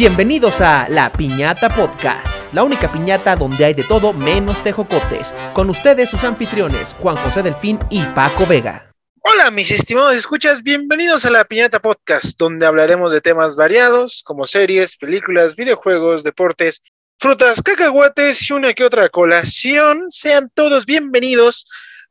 [0.00, 5.34] Bienvenidos a La Piñata Podcast, la única piñata donde hay de todo menos tejocotes.
[5.52, 8.92] Con ustedes sus anfitriones, Juan José Delfín y Paco Vega.
[9.22, 14.44] Hola mis estimados escuchas, bienvenidos a La Piñata Podcast, donde hablaremos de temas variados como
[14.44, 16.80] series, películas, videojuegos, deportes,
[17.18, 20.04] frutas, cacahuates y una que otra colación.
[20.10, 21.66] Sean todos bienvenidos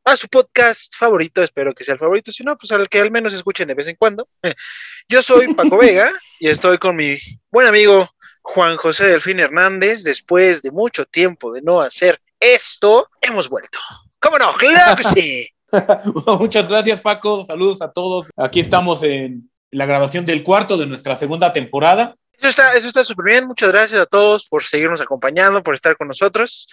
[0.07, 3.11] a su podcast favorito, espero que sea el favorito, si no, pues al que al
[3.11, 4.29] menos escuchen de vez en cuando.
[5.09, 7.17] Yo soy Paco Vega y estoy con mi
[7.51, 8.09] buen amigo
[8.41, 10.05] Juan José Delfín Hernández.
[10.05, 13.79] Después de mucho tiempo de no hacer esto, hemos vuelto.
[14.21, 14.53] ¿Cómo no?
[14.53, 15.49] ¡Claro que sí!
[16.39, 17.43] Muchas gracias, Paco.
[17.43, 18.27] Saludos a todos.
[18.37, 22.15] Aquí estamos en la grabación del cuarto de nuestra segunda temporada.
[22.37, 23.47] Eso está, eso está súper bien.
[23.47, 26.67] Muchas gracias a todos por seguirnos acompañando, por estar con nosotros.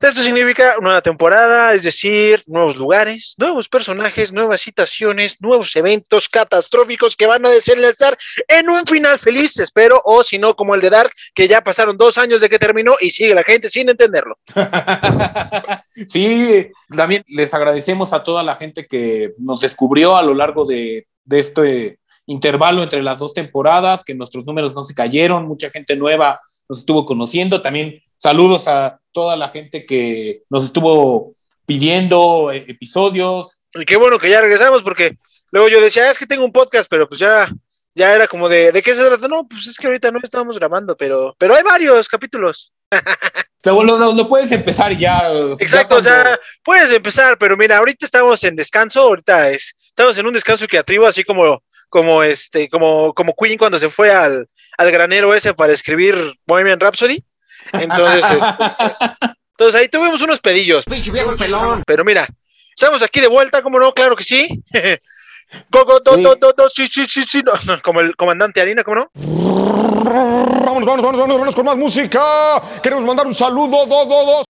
[0.00, 7.16] Esto significa nueva temporada, es decir, nuevos lugares, nuevos personajes, nuevas situaciones, nuevos eventos catastróficos
[7.16, 10.90] que van a desenlazar en un final feliz, espero, o si no, como el de
[10.90, 14.38] Dark, que ya pasaron dos años de que terminó y sigue la gente sin entenderlo.
[16.06, 21.08] sí, también les agradecemos a toda la gente que nos descubrió a lo largo de,
[21.24, 25.96] de este intervalo entre las dos temporadas, que nuestros números no se cayeron, mucha gente
[25.96, 32.64] nueva nos estuvo conociendo, también Saludos a toda la gente que nos estuvo pidiendo eh,
[32.66, 33.58] episodios.
[33.74, 35.16] Y qué bueno que ya regresamos porque
[35.52, 37.48] luego yo decía, ah, es que tengo un podcast, pero pues ya,
[37.94, 39.28] ya era como de, ¿de qué se trata?
[39.28, 42.72] No, pues es que ahorita no estábamos grabando, pero, pero hay varios capítulos.
[43.64, 45.30] Lo, lo, puedes empezar ya.
[45.58, 50.26] Exacto, o sea, puedes empezar, pero mira, ahorita estamos en descanso, ahorita es, estamos en
[50.26, 54.90] un descanso creativo, así como, como este, como, como Queen cuando se fue al, al
[54.90, 57.22] granero ese para escribir Bohemian Rhapsody.
[57.72, 58.42] Entonces,
[59.52, 60.84] entonces ahí tuvimos unos pedillos.
[61.86, 62.26] Pero mira,
[62.74, 63.92] estamos aquí de vuelta, ¿cómo no?
[63.92, 64.62] Claro que sí.
[67.82, 69.10] como el comandante Harina, ¿cómo no?
[69.14, 72.62] Vamos, vamos, vamos, vamos, vamos con más música.
[72.82, 74.46] Queremos mandar un saludo, dos, dos, dos.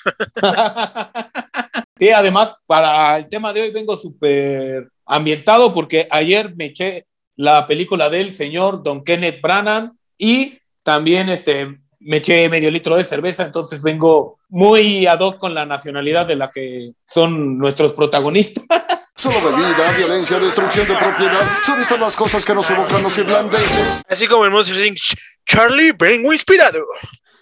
[1.99, 7.07] Sí, además, para el tema de hoy vengo súper ambientado porque ayer me eché
[7.37, 13.05] la película del señor Don Kenneth Branagh y también este, me eché medio litro de
[13.05, 18.65] cerveza, entonces vengo muy ad hoc con la nacionalidad de la que son nuestros protagonistas.
[19.17, 21.41] Solo bebida, violencia, destrucción de propiedad.
[21.65, 24.03] Son estas las cosas que nos evocan los irlandeses.
[24.09, 24.99] Así como el Monster Inc.
[25.45, 26.79] Charlie, vengo inspirado.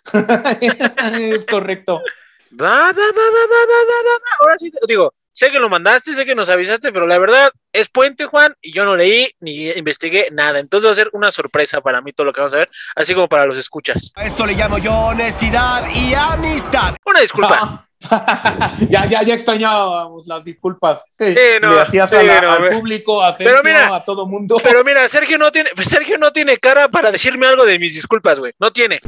[0.61, 2.01] es correcto.
[2.59, 6.49] Va, va, va, va, Ahora sí te digo, sé que lo mandaste, sé que nos
[6.49, 10.59] avisaste, pero la verdad es puente, Juan, y yo no leí ni investigué nada.
[10.59, 13.13] Entonces va a ser una sorpresa para mí todo lo que vamos a ver, así
[13.13, 14.13] como para los escuchas.
[14.15, 16.97] A esto le llamo yo honestidad y amistad.
[17.05, 17.87] Una disculpa.
[18.89, 21.03] ya, ya, ya extrañábamos las disculpas.
[21.19, 24.57] Sí, no, hacías al público, a Sergio, a todo mundo.
[24.63, 28.41] Pero mira, Sergio no tiene, Sergio no tiene cara para decirme algo de mis disculpas,
[28.41, 28.55] güey.
[28.59, 29.01] No tiene.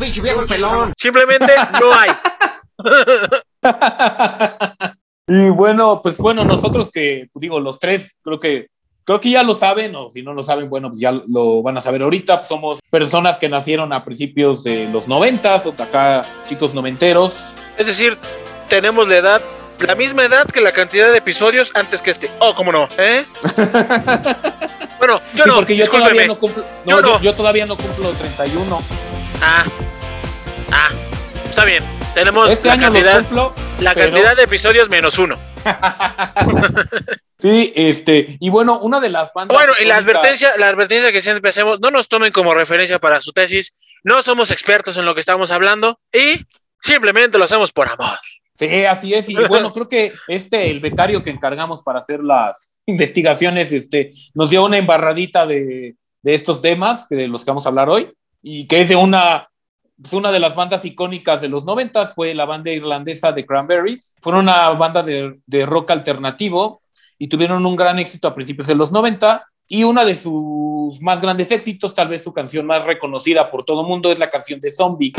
[0.95, 2.11] Simplemente no hay.
[5.29, 8.69] Y bueno, pues bueno, nosotros que digo, los tres, creo que
[9.09, 11.79] creo que ya lo saben, o si no lo saben, bueno, pues ya lo van
[11.79, 12.43] a saber ahorita.
[12.43, 17.35] somos personas que nacieron a principios de los noventas, o acá chicos noventeros.
[17.79, 18.19] Es decir,
[18.69, 19.43] tenemos la edad,
[19.87, 22.31] la misma edad que la cantidad de episodios antes que este.
[22.39, 23.25] Oh, cómo no, ¿eh?
[24.99, 28.79] bueno, yo no, porque yo todavía no cumplo, no, yo, yo todavía no cumplo 31.
[29.41, 29.65] Ah,
[30.71, 30.91] ah,
[31.49, 31.98] está bien.
[32.19, 33.25] Tenemos este la, cantidad,
[33.79, 35.39] la cantidad de episodios menos uno.
[37.39, 39.57] sí, este, y bueno, una de las bandas.
[39.57, 43.21] Bueno, y la advertencia, la advertencia que siempre hacemos, no nos tomen como referencia para
[43.21, 46.45] su tesis, no somos expertos en lo que estamos hablando y
[46.81, 48.19] simplemente lo hacemos por amor.
[48.59, 49.29] Sí, así es.
[49.29, 54.51] Y bueno, creo que este, el becario que encargamos para hacer las investigaciones, este, nos
[54.51, 58.13] dio una embarradita de, de estos temas de los que vamos a hablar hoy
[58.43, 59.48] y que es de una
[60.01, 64.15] pues, una de las bandas icónicas de los noventas fue la banda irlandesa de Cranberries.
[64.21, 66.83] Fueron una banda de, de, rock alternativo
[67.19, 69.45] y tuvieron un gran éxito a principios de los 90.
[69.71, 73.83] Y una de sus más grandes éxitos, tal vez su canción más reconocida por todo
[73.83, 75.13] el mundo, es la canción de Zombie.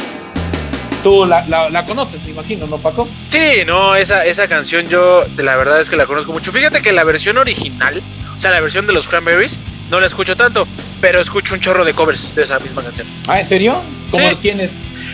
[1.03, 3.07] Tú la, la, conoces, me imagino, ¿no, Paco?
[3.29, 6.51] Sí, no, esa, esa canción yo la verdad es que la conozco mucho.
[6.51, 8.01] Fíjate que la versión original,
[8.35, 9.59] o sea, la versión de los Cranberries,
[9.89, 10.67] no la escucho tanto,
[10.99, 13.07] pero escucho un chorro de covers de esa misma canción.
[13.27, 13.81] Ah, ¿en serio?
[14.11, 14.71] ¿Cómo tienes?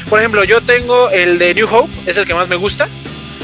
[0.09, 2.87] Por ejemplo, yo tengo el de New Hope, es el que más me gusta.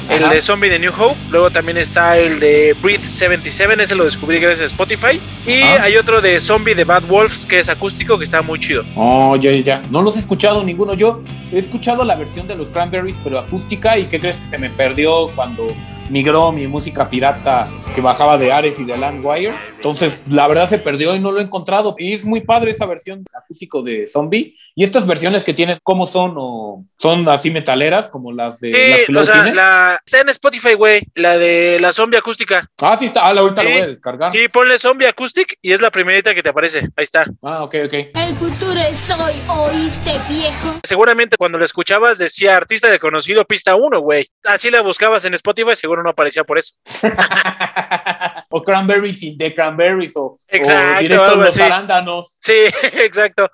[0.10, 1.16] El de Zombie de New Hope.
[1.30, 5.22] Luego también está el de Breathe 77, ese lo descubrí gracias a Spotify.
[5.48, 8.84] Y hay otro de Zombie de Bad Wolves que es acústico, que está muy chido.
[8.96, 9.82] Oh, ya, ya.
[9.90, 10.96] No los he escuchado ninguno.
[10.96, 11.22] Yo
[11.52, 13.98] he escuchado la versión de los Cranberries, pero acústica.
[13.98, 15.68] ¿Y qué crees que se me perdió cuando
[16.12, 19.54] migró mi música pirata que bajaba de Ares y de Landwire.
[19.78, 21.96] Entonces, la verdad se perdió y no lo he encontrado.
[21.98, 24.56] Y es muy padre esa versión acústico de Zombie.
[24.76, 26.36] Y estas versiones que tienes, ¿cómo son?
[26.38, 29.56] ¿O son así metaleras como las de las Sí, que luego o sea, tienes?
[29.56, 32.70] la, está en Spotify, güey, la de la zombie acústica.
[32.82, 33.26] Ah, sí está.
[33.26, 33.68] Ah, la ahorita Sí.
[33.68, 34.32] lo voy a descargar.
[34.32, 36.80] Sí, ponle zombie acoustic y es la primerita que te aparece.
[36.96, 37.26] Ahí está.
[37.42, 37.94] Ah, ok, ok.
[38.14, 40.80] El futuro es hoy, ¿oíste, viejo?
[40.84, 44.28] Seguramente cuando lo escuchabas decía artista de conocido pista 1, güey.
[44.44, 46.74] Así la buscabas en Spotify, seguro no aparecía por eso.
[48.50, 51.62] o Cranberries y de Cranberries o, Exacto, o directo los así.
[51.62, 52.38] arándanos.
[52.42, 52.54] Sí,
[52.84, 53.50] exacto.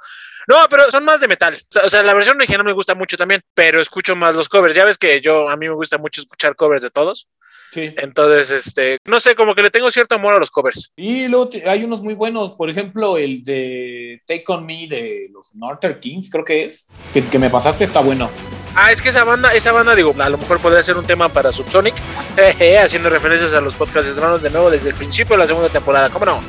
[0.48, 1.56] No, pero son más de metal.
[1.56, 4.48] O sea, o sea, la versión original me gusta mucho también, pero escucho más los
[4.48, 4.76] covers.
[4.76, 7.28] Ya ves que yo, a mí me gusta mucho escuchar covers de todos.
[7.74, 7.94] Sí.
[7.98, 10.92] Entonces, este, no sé, como que le tengo cierto amor a los covers.
[10.96, 15.54] Y luego hay unos muy buenos, por ejemplo, el de Take On Me de los
[15.54, 18.30] Northern Kings, creo que es, que, que me pasaste, está bueno.
[18.76, 21.30] Ah, es que esa banda, esa banda, digo, a lo mejor podría ser un tema
[21.30, 21.96] para Subsonic,
[22.82, 26.10] haciendo referencias a los podcasts de de nuevo desde el principio de la segunda temporada,
[26.10, 26.42] ¿cómo no?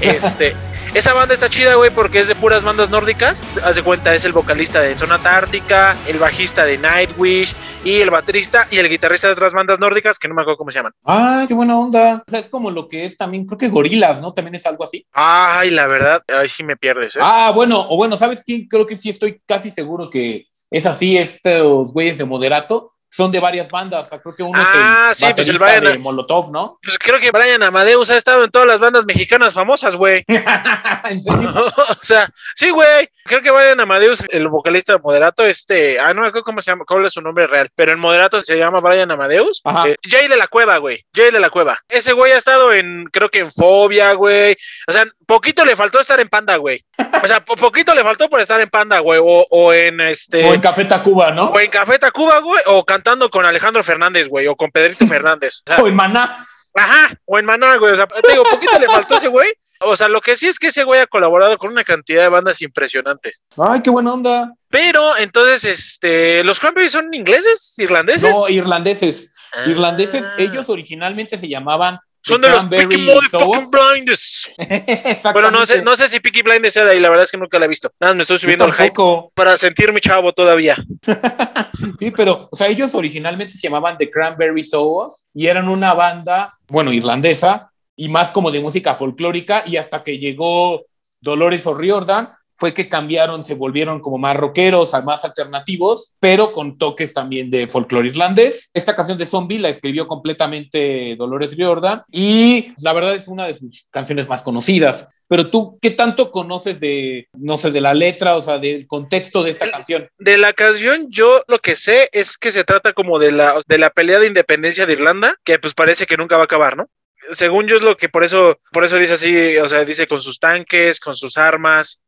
[0.00, 0.54] Este,
[0.94, 3.42] esa banda está chida, güey, porque es de puras bandas nórdicas.
[3.64, 7.54] Haz de cuenta, es el vocalista de Sonata Ártica, el bajista de Nightwish,
[7.84, 10.70] y el baterista y el guitarrista de otras bandas nórdicas que no me acuerdo cómo
[10.70, 10.92] se llaman.
[11.04, 12.22] Ah, qué buena onda.
[12.24, 14.32] O sea, es como lo que es también, creo que Gorilas, ¿no?
[14.32, 15.04] También es algo así.
[15.12, 17.20] Ay, la verdad, ahí sí me pierdes, ¿eh?
[17.20, 18.68] Ah, bueno, o bueno, ¿sabes quién?
[18.68, 22.93] Creo que sí estoy casi seguro que es así, estos güeyes de Moderato.
[23.14, 25.58] Son de varias bandas, o sea, creo que uno Ah, es el sí, pues el
[25.58, 26.80] Brian- de Molotov, ¿no?
[26.82, 30.24] Pues creo que Brian Amadeus ha estado en todas las bandas mexicanas famosas, güey.
[31.08, 31.52] ¿En serio?
[31.76, 33.08] o sea, sí, güey.
[33.24, 36.72] Creo que Brian Amadeus, el vocalista de Moderato, este, ah, no me acuerdo cómo se
[36.72, 39.60] llama, cuál es su nombre real, pero en Moderato se llama Brian Amadeus.
[39.64, 39.88] Ajá.
[39.88, 41.04] Eh, Jay de la Cueva, güey.
[41.14, 41.78] Jay de la Cueva.
[41.88, 44.56] Ese güey ha estado en, creo que en Fobia, güey.
[44.88, 46.84] O sea, poquito le faltó estar en Panda, güey.
[47.22, 49.20] O sea, po- poquito le faltó por estar en Panda, güey.
[49.22, 50.44] O, o en este.
[50.48, 51.46] O en Café Tacuba, ¿no?
[51.50, 52.60] o en Café Tacuba, güey.
[52.66, 54.46] O cantando con Alejandro Fernández, güey.
[54.46, 55.62] O con Pedrito Fernández.
[55.66, 56.46] O sea, O en Maná.
[56.76, 57.92] Ajá, o en Maná, güey.
[57.92, 59.48] O sea, te digo, poquito le faltó ese güey.
[59.82, 62.28] O sea, lo que sí es que ese güey ha colaborado con una cantidad de
[62.28, 63.42] bandas impresionantes.
[63.56, 64.52] Ay, qué buena onda.
[64.70, 67.74] Pero entonces, este, ¿los Cranberries son ingleses?
[67.78, 68.34] ¿Irlandeses?
[68.34, 69.28] No, irlandeses.
[69.52, 69.66] Ah.
[69.68, 73.70] Irlandeses, ellos originalmente se llamaban son de los Peaky Motherfucking.
[73.70, 74.50] Blinders.
[75.32, 77.36] Bueno, no sé, no sé si Peaky Blinders sea de ahí, la verdad es que
[77.36, 77.92] nunca la he visto.
[78.00, 78.94] Nada, me estoy subiendo al hype
[79.34, 80.76] para sentirme chavo todavía.
[81.98, 86.54] Sí, pero, o sea, ellos originalmente se llamaban The Cranberry Sours y eran una banda,
[86.68, 90.86] bueno, irlandesa y más como de música folclórica y hasta que llegó
[91.20, 97.12] Dolores O'Riordan fue que cambiaron, se volvieron como más rockeros, más alternativos, pero con toques
[97.12, 98.70] también de folclore irlandés.
[98.72, 103.54] Esta canción de Zombie la escribió completamente Dolores Riordan y la verdad es una de
[103.54, 105.08] sus canciones más conocidas.
[105.26, 109.42] Pero tú, ¿qué tanto conoces de, no sé, de la letra, o sea, del contexto
[109.42, 110.08] de esta canción?
[110.18, 113.78] De la canción, yo lo que sé es que se trata como de la, de
[113.78, 116.88] la pelea de independencia de Irlanda, que pues parece que nunca va a acabar, ¿no?
[117.32, 120.20] Según yo es lo que por eso, por eso dice así, o sea, dice con
[120.20, 122.00] sus tanques, con sus armas.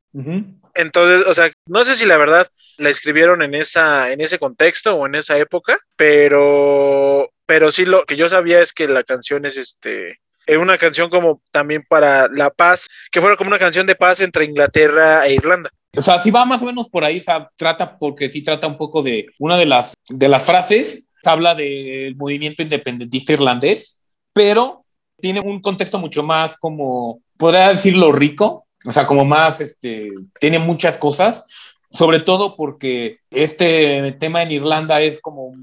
[0.75, 2.47] Entonces, o sea, no sé si la verdad
[2.79, 8.05] la escribieron en esa, en ese contexto o en esa época, pero, pero sí lo
[8.05, 12.29] que yo sabía es que la canción es este, es una canción como también para
[12.29, 15.71] la paz, que fuera como una canción de paz entre Inglaterra e Irlanda.
[15.97, 18.67] O sea, sí va más o menos por ahí, o sea, trata, porque sí trata
[18.67, 23.99] un poco de una de las, de las frases, habla del movimiento independentista irlandés,
[24.33, 24.85] pero
[25.21, 30.59] tiene un contexto mucho más como, podría decirlo rico, o sea, como más, este, tiene
[30.59, 31.45] muchas cosas,
[31.91, 35.55] sobre todo porque este tema en Irlanda es como,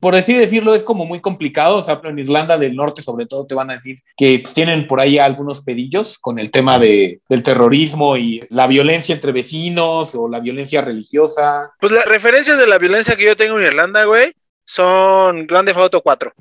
[0.00, 3.46] por así decirlo, es como muy complicado, o sea, en Irlanda del Norte sobre todo
[3.46, 7.20] te van a decir que pues, tienen por ahí algunos pedillos con el tema de,
[7.28, 11.72] del terrorismo y la violencia entre vecinos o la violencia religiosa.
[11.80, 14.32] Pues las referencias de la violencia que yo tengo en Irlanda, güey,
[14.72, 16.32] son Grande Theft Auto 4.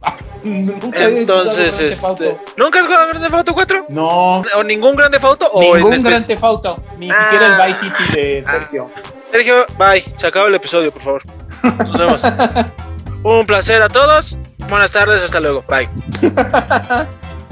[0.43, 2.23] Nunca he Entonces, Grand Theft Auto.
[2.25, 3.85] este, ¿nunca has jugado Grande Theft Auto 4?
[3.89, 5.47] No, ¿O ningún Grande Theft Auto?
[5.53, 7.15] ¿O en ningún espe- Grand Theft Auto, ni Ah.
[7.31, 8.91] siquiera el Vice City de Sergio.
[9.31, 10.03] Sergio, bye.
[10.17, 11.21] Se acabó el episodio, por favor.
[11.63, 12.21] Nos vemos.
[13.23, 14.37] Un placer a todos.
[14.69, 15.63] Buenas tardes, hasta luego.
[15.69, 15.87] Bye.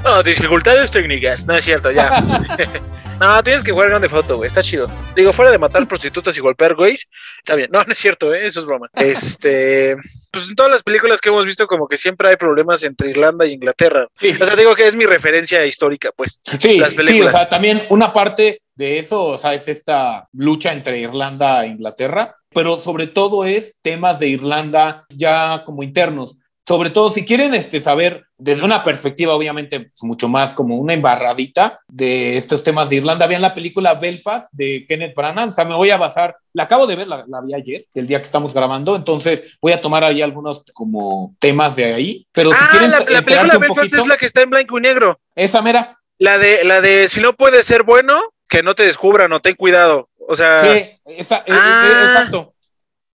[0.08, 1.46] Oh, dificultades técnicas.
[1.46, 2.20] No es cierto, ya.
[3.20, 4.46] no, tienes que jugar grande foto, güey.
[4.46, 4.88] Está chido.
[5.16, 7.70] Digo, fuera de matar prostitutas y golpear güeyes, está bien.
[7.72, 8.46] No, no es cierto, ¿eh?
[8.46, 8.88] eso es broma.
[8.94, 9.96] Este.
[10.36, 13.46] Pues en todas las películas que hemos visto, como que siempre hay problemas entre Irlanda
[13.46, 14.06] y Inglaterra.
[14.20, 14.36] Sí.
[14.38, 16.42] O sea, digo que es mi referencia histórica, pues.
[16.60, 17.34] Sí, las sí, películas.
[17.34, 21.68] o sea, también una parte de eso, o sea, es esta lucha entre Irlanda e
[21.68, 26.36] Inglaterra, pero sobre todo es temas de Irlanda ya como internos.
[26.66, 30.94] Sobre todo si quieren este, saber desde una perspectiva obviamente pues, mucho más como una
[30.94, 35.64] embarradita de estos temas de Irlanda, vean la película Belfast de Kenneth Branagh, o sea,
[35.64, 38.26] me voy a basar, la acabo de ver, la, la vi ayer, el día que
[38.26, 42.68] estamos grabando, entonces voy a tomar ahí algunos como temas de ahí, pero si ah,
[42.70, 45.20] quieren la, la película Belfast poquito, es la que está en blanco y negro.
[45.36, 48.18] esa mera, La de, la de si no puedes ser bueno,
[48.48, 50.08] que no te descubran o ten cuidado.
[50.28, 51.88] O sea, sí, esa, eh, Ah.
[51.88, 52.54] eh, exacto.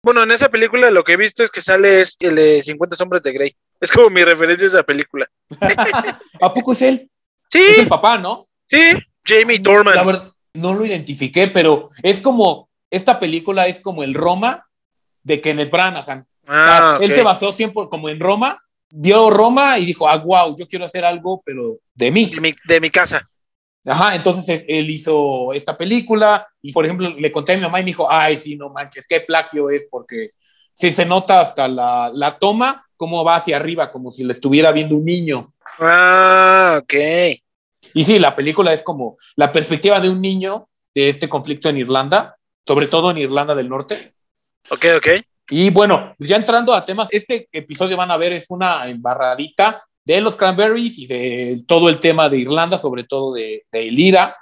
[0.02, 2.96] Bueno, en esa película lo que he visto es que sale es el de 50
[2.96, 3.56] sombras de Grey.
[3.80, 5.28] Es como mi referencia a esa película.
[6.40, 7.08] ¿A poco es él?
[7.52, 8.48] Es Sí, el papá, ¿no?
[8.68, 9.94] sí, Jamie Dorman.
[9.94, 14.66] La verdad, no lo identifiqué, pero es como, esta película es como el Roma
[15.22, 16.02] de Kenneth Branagh.
[16.02, 18.60] O sea, Ah, Él se basó siempre como en Roma,
[18.92, 22.26] vio Roma y dijo, ah, wow, yo quiero hacer algo, pero de mí.
[22.34, 23.28] de mi, de mi casa.
[23.84, 27.80] Ajá, entonces es- él hizo esta película y, por ejemplo, le conté a mi mamá
[27.80, 30.30] y me dijo, ay, sí, no manches, qué plagio es, porque
[30.72, 34.70] sí se nota hasta la, la toma, cómo va hacia arriba, como si le estuviera
[34.70, 35.52] viendo un niño.
[35.80, 36.94] Ah, ok.
[37.94, 41.78] Y sí, la película es como la perspectiva de un niño de este conflicto en
[41.78, 42.36] Irlanda,
[42.66, 44.14] sobre todo en Irlanda del Norte.
[44.70, 45.08] Ok, ok.
[45.50, 50.20] Y bueno, ya entrando a temas, este episodio van a ver es una embarradita de
[50.20, 54.36] los Cranberries y de todo el tema de Irlanda, sobre todo de, de Elira.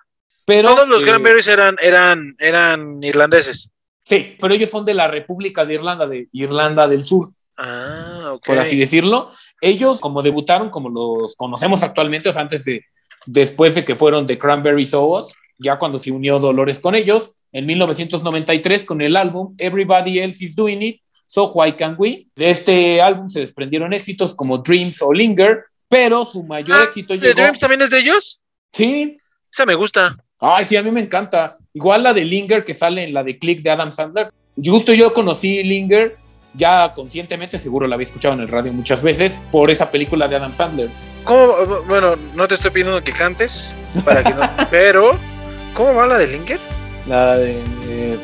[0.45, 3.71] Pero, Todos los eh, Cranberries eran, eran, eran irlandeses.
[4.05, 8.47] Sí, pero ellos son de la República de Irlanda, de Irlanda del Sur, Ah, ok.
[8.47, 9.31] por así decirlo.
[9.61, 12.85] Ellos, como debutaron, como los conocemos actualmente, o sea, antes de,
[13.27, 17.67] después de que fueron de Cranberry Soos, ya cuando se unió Dolores con ellos, en
[17.67, 22.27] 1993 con el álbum Everybody Else Is Doing It, So Why Can We.
[22.35, 27.15] De este álbum se desprendieron éxitos como Dreams o Linger, pero su mayor Ah, éxito
[27.15, 27.35] ¿The llegó...
[27.35, 28.43] Dreams también es de ellos?
[28.73, 29.17] Sí,
[29.53, 30.17] Esa me gusta.
[30.41, 31.57] Ay, sí, a mí me encanta.
[31.73, 34.31] Igual la de Linger que sale en la de Click de Adam Sandler.
[34.57, 36.17] Justo yo conocí Linger
[36.55, 40.35] ya conscientemente, seguro la había escuchado en el radio muchas veces, por esa película de
[40.35, 40.89] Adam Sandler.
[41.23, 41.55] ¿Cómo?
[41.87, 43.73] Bueno, no te estoy pidiendo que cantes,
[44.05, 45.17] para que no, pero
[45.75, 46.59] ¿cómo va la de Linker?
[47.07, 47.53] La de
[47.89, 48.19] eh,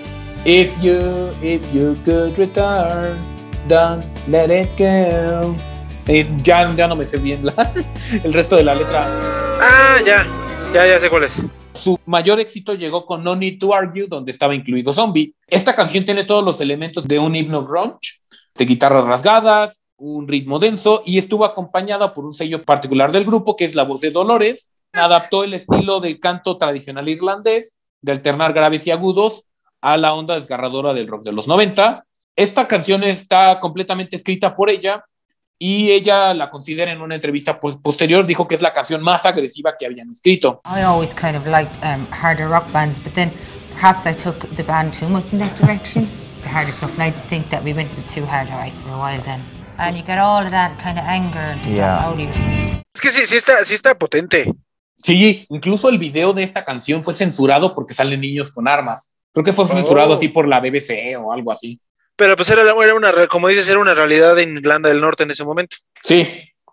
[0.48, 0.94] If you,
[1.42, 3.18] if you could return,
[3.68, 5.56] don't let it go.
[6.06, 7.72] Eh, ya, ya no me sé bien la-
[8.24, 9.06] el resto de la letra.
[9.60, 10.24] Ah, ya,
[10.72, 11.42] ya, ya sé cuál es.
[11.74, 15.34] Su mayor éxito llegó con No Need to Argue, donde estaba incluido Zombie.
[15.48, 18.20] Esta canción tiene todos los elementos de un himno grunge,
[18.54, 23.56] de guitarras rasgadas, un ritmo denso y estuvo acompañada por un sello particular del grupo,
[23.56, 24.68] que es la voz de Dolores.
[24.92, 29.42] Adaptó el estilo del canto tradicional irlandés, de alternar graves y agudos,
[29.86, 32.04] a la onda desgarradora del rock de los 90.
[32.34, 35.04] Esta canción está completamente escrita por ella
[35.58, 39.24] y ella la considera en una entrevista pos- posterior, dijo que es la canción más
[39.24, 40.60] agresiva que habían escrito.
[40.66, 43.30] I always kind of liked um, harder rock bands, but then
[43.72, 46.08] perhaps I took the band too much in that direction,
[46.42, 48.90] the harder stuff, and I think that we went a bit too hard, alright, for
[48.90, 49.40] a while then.
[49.78, 52.04] And you get all of that kind of anger and stuff Yeah.
[52.06, 52.82] out of your system.
[52.92, 54.52] Es que sí, sí está, sí está potente.
[55.04, 59.12] Sí, incluso el video de esta canción fue censurado porque salen niños con armas.
[59.36, 60.14] Creo que fue censurado Oh.
[60.14, 61.78] así por la BBC o algo así.
[62.16, 65.30] Pero pues era, era una, como dices, era una realidad en Irlanda del Norte en
[65.30, 65.76] ese momento.
[66.02, 66.26] Sí,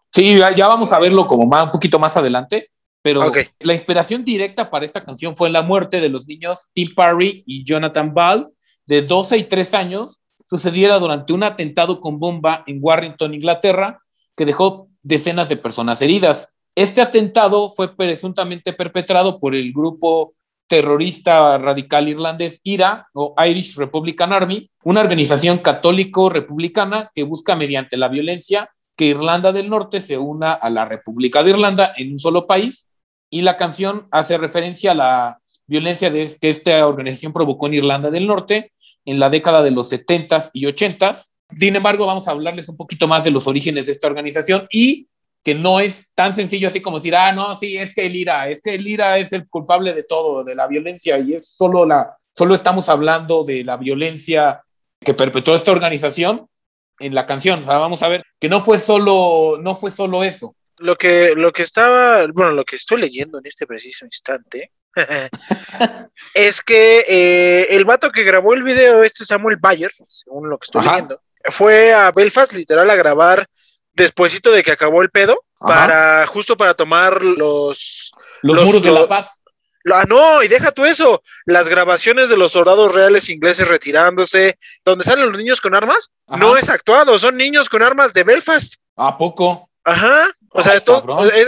[0.09, 2.69] sí, ya, ya vamos a verlo como más, un poquito más adelante.
[3.01, 3.29] Pero
[3.59, 7.65] la inspiración directa para esta canción fue la muerte de los niños Tim Parry y
[7.65, 8.49] Jonathan Ball,
[8.85, 13.99] de 12 y 3 años, sucediera durante un atentado con bomba en Warrington, Inglaterra,
[14.37, 16.47] que dejó decenas de personas heridas.
[16.75, 20.33] Este atentado fue presuntamente perpetrado por el grupo
[20.73, 28.07] terrorista radical irlandés IRA o Irish Republican Army, una organización católico-republicana que busca mediante la
[28.07, 32.47] violencia que Irlanda del Norte se una a la República de Irlanda en un solo
[32.47, 32.89] país
[33.29, 38.25] y la canción hace referencia a la violencia que esta organización provocó en Irlanda del
[38.25, 38.71] Norte
[39.05, 41.33] en la década de los 70s y 80s.
[41.55, 45.07] Sin embargo, vamos a hablarles un poquito más de los orígenes de esta organización y
[45.43, 48.49] que no es tan sencillo así como decir, ah, no, sí, es que el IRA,
[48.49, 51.85] es que el IRA es el culpable de todo, de la violencia, y es solo
[51.85, 54.63] la, solo estamos hablando de la violencia
[54.99, 56.47] que perpetró esta organización
[56.99, 57.61] en la canción.
[57.61, 60.55] O sea, vamos a ver que no fue solo, no fue solo eso.
[60.79, 64.71] Lo que, lo que estaba, bueno, lo que estoy leyendo en este preciso instante
[66.33, 70.65] es que eh, el vato que grabó el video, este Samuel Bayer, según lo que
[70.65, 70.91] estoy Ajá.
[70.91, 71.21] leyendo,
[71.51, 73.47] fue a Belfast literal a grabar
[73.93, 75.73] despuésito de que acabó el pedo, Ajá.
[75.87, 79.37] para justo para tomar los, Los, Los- muros de la paz.
[79.93, 85.03] Ah, no, y deja tú eso, las grabaciones de los soldados reales ingleses retirándose, donde
[85.03, 86.37] salen los niños con armas, Ajá.
[86.37, 88.75] no es actuado, son niños con armas de Belfast.
[88.95, 89.69] ¿A poco?
[89.83, 90.83] Ajá, o Ay, sea,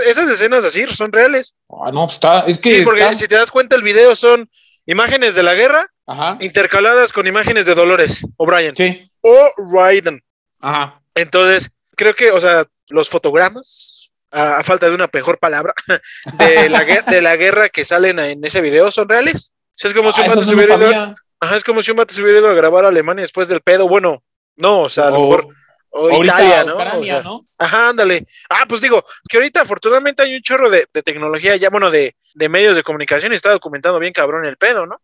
[0.06, 1.56] esas escenas así son reales.
[1.70, 4.14] Ah, no, pues está, es que Sí, porque está- si te das cuenta, el video
[4.18, 4.50] son
[4.86, 10.22] imágenes de la guerra Ajá, intercaladas con imágenes de Dolores O'Brien sí, o Raiden.
[10.60, 15.74] ajá, Entonces, creo que, o sea, los fotogramas, a, a falta de una mejor palabra,
[16.40, 19.52] de la, de la guerra que salen en ese video son reales.
[19.70, 21.82] O sea, es como si un vato se no lo hubiera ido, ajá, es como
[21.82, 23.88] si un vato se hubiera ido a grabar a Alemania después del pedo.
[23.88, 24.24] Bueno,
[24.56, 25.48] no, o sea, a lo O- mejor,
[25.98, 26.76] o Italia, ¿no?
[26.76, 27.42] Ucrania, O sea, ¿no?
[27.58, 28.26] Ajá, ándale.
[28.50, 32.16] Ah, pues digo, que ahorita afortunadamente hay un chorro de, de tecnología, ya bueno, de,
[32.34, 35.00] de medios de comunicación y está documentando bien cabrón el pedo, ¿no?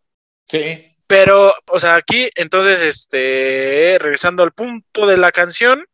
[0.48, 0.88] Sí.
[1.06, 5.84] Pero, o sea, aquí, entonces, este, regresando al punto de la canción,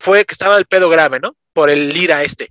[0.00, 1.36] fue que estaba el pedo grave, ¿no?
[1.52, 2.48] Por el lira este.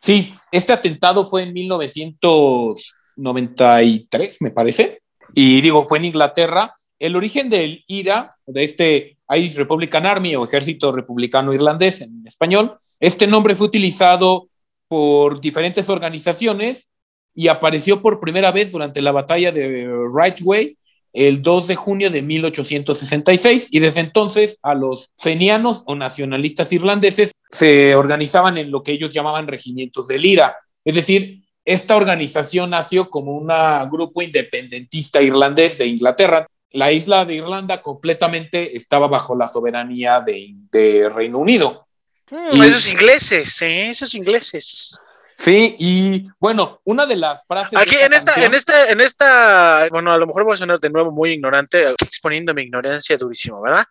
[0.00, 5.00] Sí, este atentado fue en 1993, me parece,
[5.32, 6.74] y digo, fue en Inglaterra.
[6.98, 12.76] El origen del IRA, de este Irish Republican Army o Ejército Republicano Irlandés en español,
[13.00, 14.48] este nombre fue utilizado
[14.86, 16.90] por diferentes organizaciones
[17.34, 20.76] y apareció por primera vez durante la batalla de Ridgeway
[21.14, 27.40] el 2 de junio de 1866 y desde entonces a los fenianos o nacionalistas irlandeses
[27.50, 30.56] se organizaban en lo que ellos llamaban regimientos del IRA.
[30.84, 33.48] Es decir, esta organización nació como un
[33.90, 36.46] grupo independentista irlandés de Inglaterra.
[36.72, 41.86] La isla de Irlanda completamente estaba bajo la soberanía de, de Reino Unido.
[42.30, 43.90] Mm, Y- Esos ingleses, ¿eh?
[43.90, 44.98] Esos ingleses.
[45.36, 47.78] Sí, y bueno, una de las frases...
[47.78, 50.78] Aquí en esta, canción- en esta, en esta, bueno, a lo mejor voy a sonar
[50.80, 53.84] de nuevo muy ignorante, exponiendo mi ignorancia durísimo, ¿verdad?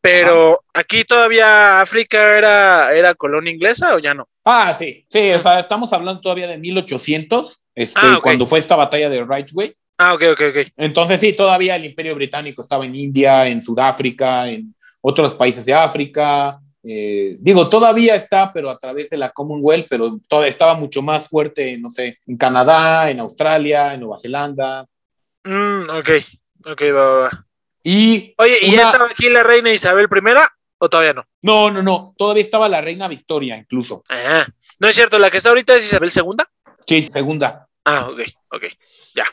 [0.00, 4.28] Pero aquí todavía África era, era colonia inglesa o ya no?
[4.44, 8.22] Ah, sí, sí, o sea, estamos hablando todavía de 1800, este, Ah, ok.
[8.22, 9.74] cuando fue esta batalla de Ridgeway.
[9.98, 10.66] Ah, ok, ok, ok.
[10.76, 15.72] Entonces, sí, todavía el Imperio Británico estaba en India, en Sudáfrica, en otros países de
[15.74, 16.58] África.
[16.88, 21.28] Eh, digo, todavía está, pero a través de la Commonwealth, pero todavía estaba mucho más
[21.28, 24.86] fuerte, no sé, en Canadá, en Australia, en Nueva Zelanda.
[25.44, 26.10] Mm, ok,
[26.66, 27.46] ok, va, va, va.
[27.82, 30.18] Y Oye, ¿y Una- ya estaba aquí la reina Isabel I
[30.78, 31.24] o todavía no?
[31.42, 34.02] no, no, no, todavía estaba la reina Victoria incluso.
[34.08, 34.44] Ah,
[34.78, 36.44] no es cierto, la que está ahorita es Isabel II.
[36.86, 37.68] Sí, segunda.
[37.84, 38.64] Ah, ok, ok,
[39.14, 39.24] ya.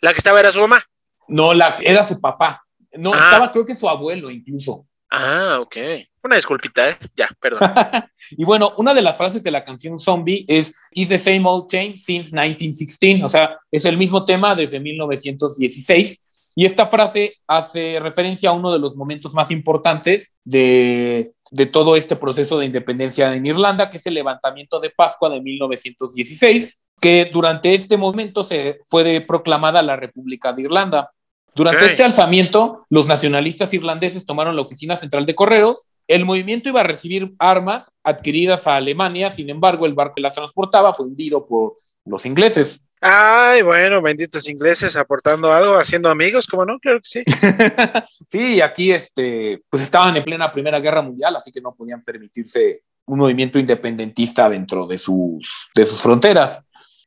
[0.00, 0.82] La que estaba era su mamá.
[1.28, 2.62] No, la, era su papá.
[2.92, 3.18] No, Ah.
[3.30, 4.86] estaba creo que su abuelo incluso.
[5.10, 5.76] Ah, ok.
[6.24, 6.96] Una disculpita, ¿eh?
[7.14, 7.60] Ya, perdón.
[8.30, 11.68] Y bueno, una de las frases de la canción Zombie es It's the same old
[11.68, 16.18] thing since 1916, o sea, es el mismo tema desde 1916.
[16.56, 21.96] Y esta frase hace referencia a uno de los momentos más importantes de, de todo
[21.96, 27.30] este proceso de independencia en Irlanda, que es el levantamiento de Pascua de 1916, que
[27.32, 31.10] durante este momento se fue proclamada la República de Irlanda.
[31.54, 31.90] Durante Ok.
[31.90, 35.86] este alzamiento, los nacionalistas irlandeses tomaron la oficina central de correos.
[36.06, 40.34] El movimiento iba a recibir armas adquiridas a Alemania, sin embargo, el barco que las
[40.34, 42.80] transportaba fue hundido por los ingleses.
[43.00, 46.78] Ay, bueno, benditos ingleses aportando algo, haciendo amigos, ¿cómo no?
[46.78, 47.24] Claro que sí.
[48.28, 52.82] sí, aquí este, pues estaban en plena Primera Guerra Mundial, así que no podían permitirse
[53.06, 56.60] un movimiento independentista dentro de sus, de sus fronteras.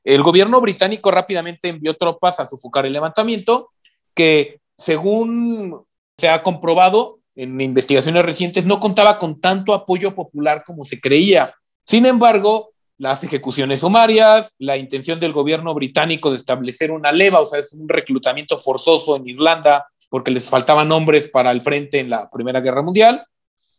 [0.04, 3.72] El gobierno británico rápidamente envió tropas a sofocar el levantamiento,
[4.14, 5.84] que según
[6.18, 11.54] se ha comprobado en investigaciones recientes, no contaba con tanto apoyo popular como se creía.
[11.86, 17.46] Sin embargo, las ejecuciones sumarias, la intención del gobierno británico de establecer una leva, o
[17.46, 22.10] sea, es un reclutamiento forzoso en Irlanda porque les faltaban hombres para el frente en
[22.10, 23.24] la Primera Guerra Mundial,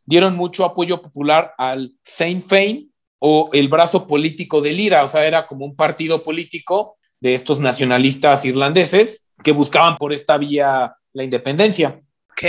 [0.05, 5.27] dieron mucho apoyo popular al Sinn Féin o el brazo político del IRA, o sea,
[5.27, 11.25] era como un partido político de estos nacionalistas irlandeses que buscaban por esta vía la
[11.25, 12.01] independencia.
[12.31, 12.45] Ok.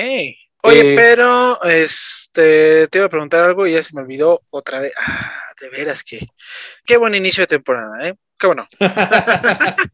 [0.63, 4.80] Oye, Eh, pero este te iba a preguntar algo y ya se me olvidó otra
[4.80, 4.91] vez.
[5.00, 6.19] Ah, de veras que
[6.86, 8.15] qué buen inicio de temporada, ¿eh?
[8.38, 8.67] Qué bueno.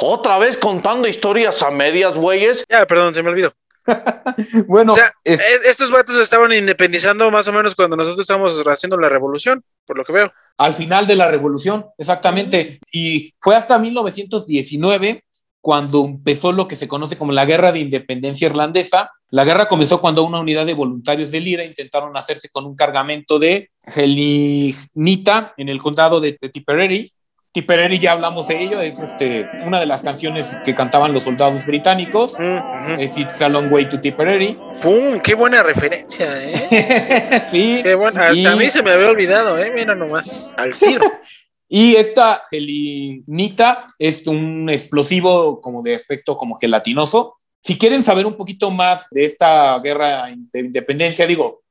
[0.00, 2.64] Otra vez contando historias a medias, güeyes.
[2.68, 3.52] Ya, perdón, se me olvidó.
[4.66, 8.60] Bueno, O sea, es- Es- Estos vatos estaban independizando más o menos cuando nosotros estábamos
[8.66, 10.32] haciendo la revolución, por lo que veo.
[10.56, 12.78] al final de la revolución, exactamente.
[12.92, 15.24] Y fue hasta 1919
[15.60, 19.10] cuando empezó lo que se conoce como la Guerra de Independencia Irlandesa.
[19.34, 23.40] La guerra comenzó cuando una unidad de voluntarios del IRA intentaron hacerse con un cargamento
[23.40, 27.12] de gelignita en el condado de, de Tipperary.
[27.50, 31.66] Tipperary ya hablamos de ello, es este, una de las canciones que cantaban los soldados
[31.66, 32.38] británicos.
[32.38, 33.00] Mm.
[33.00, 34.56] Es It's a Long Way to Tipperary.
[34.80, 35.18] ¡Pum!
[35.20, 37.42] ¡Qué buena referencia, eh!
[37.48, 37.80] sí.
[37.82, 38.28] Qué buena.
[38.28, 39.72] Hasta Y- a mí se me había olvidado, eh.
[39.74, 41.02] Mira nomás, al tiro.
[41.66, 47.34] Y esta gelinita es un explosivo como de aspecto como gelatinoso.
[47.64, 51.62] Si quieren saber un poquito más de esta guerra de independencia, digo,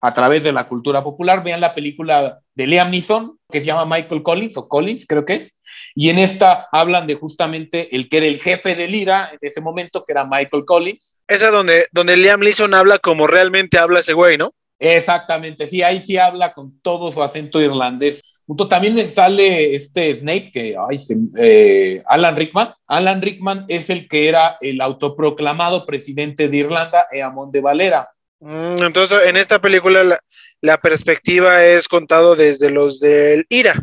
[0.00, 3.84] a través de la cultura popular, vean la película de Liam Neeson, que se llama
[3.84, 5.54] Michael Collins, o Collins creo que es,
[5.94, 9.60] y en esta hablan de justamente el que era el jefe del IRA en ese
[9.60, 11.16] momento, que era Michael Collins.
[11.26, 14.54] Esa donde, donde Liam Neeson habla como realmente habla ese güey, ¿no?
[14.80, 18.22] Exactamente, sí, ahí sí habla con todo su acento irlandés.
[18.68, 22.72] También sale este Snape, que, ay, se- eh, Alan Rickman.
[22.88, 28.08] Alan Rickman es el que era el autoproclamado presidente de Irlanda, Eamon de Valera.
[28.40, 30.18] Mm, entonces, en esta película la,
[30.62, 33.74] la perspectiva es contado desde los del IRA.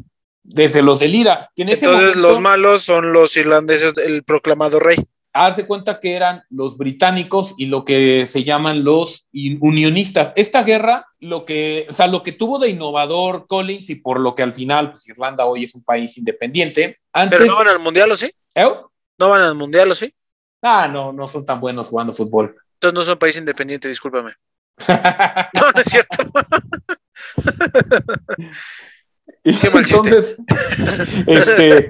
[0.43, 1.49] Desde los del IRA.
[1.55, 4.97] En Entonces, momento- los malos son los irlandeses, el proclamado rey.
[5.55, 9.27] De cuenta que eran los británicos y lo que se llaman los
[9.61, 10.33] unionistas.
[10.35, 14.35] Esta guerra, lo que, o sea, lo que tuvo de innovador Collins y por lo
[14.35, 16.99] que al final, pues Irlanda hoy es un país independiente.
[17.13, 18.31] Antes, Pero no van al mundial, ¿o sí?
[18.55, 18.71] ¿Eh?
[19.19, 20.13] No van al mundial, ¿o sí?
[20.61, 22.55] Ah, no, no son tan buenos jugando fútbol.
[22.73, 24.33] Entonces no son país independiente, discúlpame.
[25.53, 26.23] No, no es cierto.
[29.43, 30.09] Qué mal chiste.
[30.09, 30.37] Entonces,
[31.27, 31.87] este,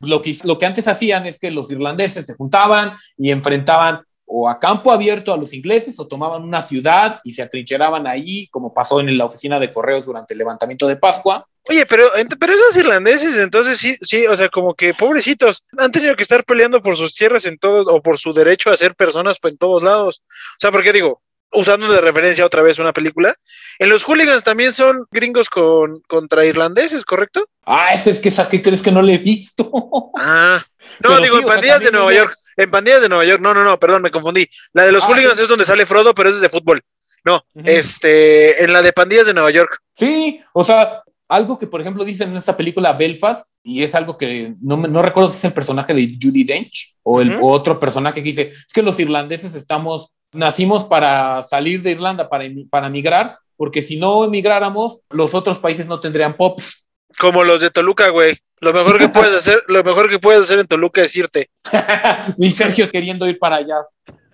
[0.00, 4.48] lo, que, lo que antes hacían es que los irlandeses se juntaban y enfrentaban o
[4.48, 8.72] a campo abierto a los ingleses o tomaban una ciudad y se atrincheraban ahí, como
[8.72, 11.46] pasó en la oficina de correos durante el levantamiento de Pascua.
[11.68, 12.04] Oye, pero,
[12.38, 16.44] pero esos irlandeses, entonces sí, sí, o sea, como que pobrecitos, han tenido que estar
[16.44, 19.82] peleando por sus tierras en todos, o por su derecho a ser personas en todos
[19.82, 20.22] lados.
[20.28, 21.20] O sea, porque digo,
[21.52, 23.34] usando de referencia otra vez una película,
[23.78, 27.46] en los hooligans también son gringos con, contra irlandeses, ¿correcto?
[27.64, 29.70] Ah, ese es que esa que crees que no le he visto.
[30.22, 30.62] Ah,
[31.00, 33.40] no, Pero digo, sí, en sea, pandillas de Nueva York, en pandillas de Nueva York,
[33.40, 34.46] no, no, no, perdón, me confundí.
[34.72, 36.82] La de los Ah, hooligans es donde sale Frodo, pero ese es de fútbol.
[37.24, 39.78] No, este, en la de pandillas de Nueva York.
[39.94, 44.16] Sí, o sea, algo que por ejemplo dicen en esta película Belfast, y es algo
[44.16, 47.78] que no, no recuerdo si es el personaje de Judy Dench o el o otro
[47.78, 52.88] personaje que dice, es que los irlandeses estamos, nacimos para salir de Irlanda, para, para
[52.88, 56.88] migrar, porque si no emigráramos, los otros países no tendrían pops.
[57.18, 58.38] Como los de Toluca, güey.
[58.60, 61.50] Lo mejor que puedes hacer, lo mejor que puedes hacer en Toluca es irte.
[62.38, 63.76] y Sergio queriendo ir para allá.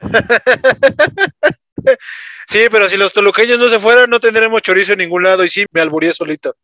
[2.49, 5.45] Sí, pero si los toluqueños no se fueran, no tendremos chorizo en ningún lado.
[5.45, 6.57] Y sí, me alburí solito.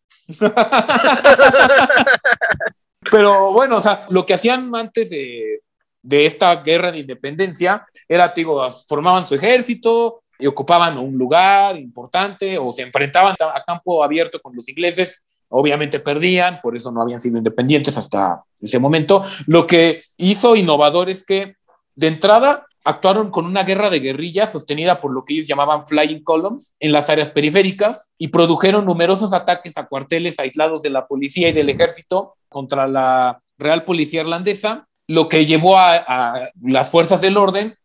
[3.10, 5.60] Pero bueno, o sea, lo que hacían antes de,
[6.02, 12.58] de esta guerra de independencia era, digo, formaban su ejército y ocupaban un lugar importante
[12.58, 15.22] o se enfrentaban a campo abierto con los ingleses.
[15.48, 19.22] Obviamente perdían, por eso no habían sido independientes hasta ese momento.
[19.46, 21.56] Lo que hizo innovador es que,
[21.94, 26.24] de entrada, actuaron con una guerra de guerrillas sostenida por lo que ellos llamaban flying
[26.24, 31.50] columns en las áreas periféricas y produjeron numerosos ataques a cuarteles aislados de la policía
[31.50, 37.36] y del ejército contra la Real Policía Irlandesa, lo que llevó a, las fuerzas del
[37.36, 37.76] orden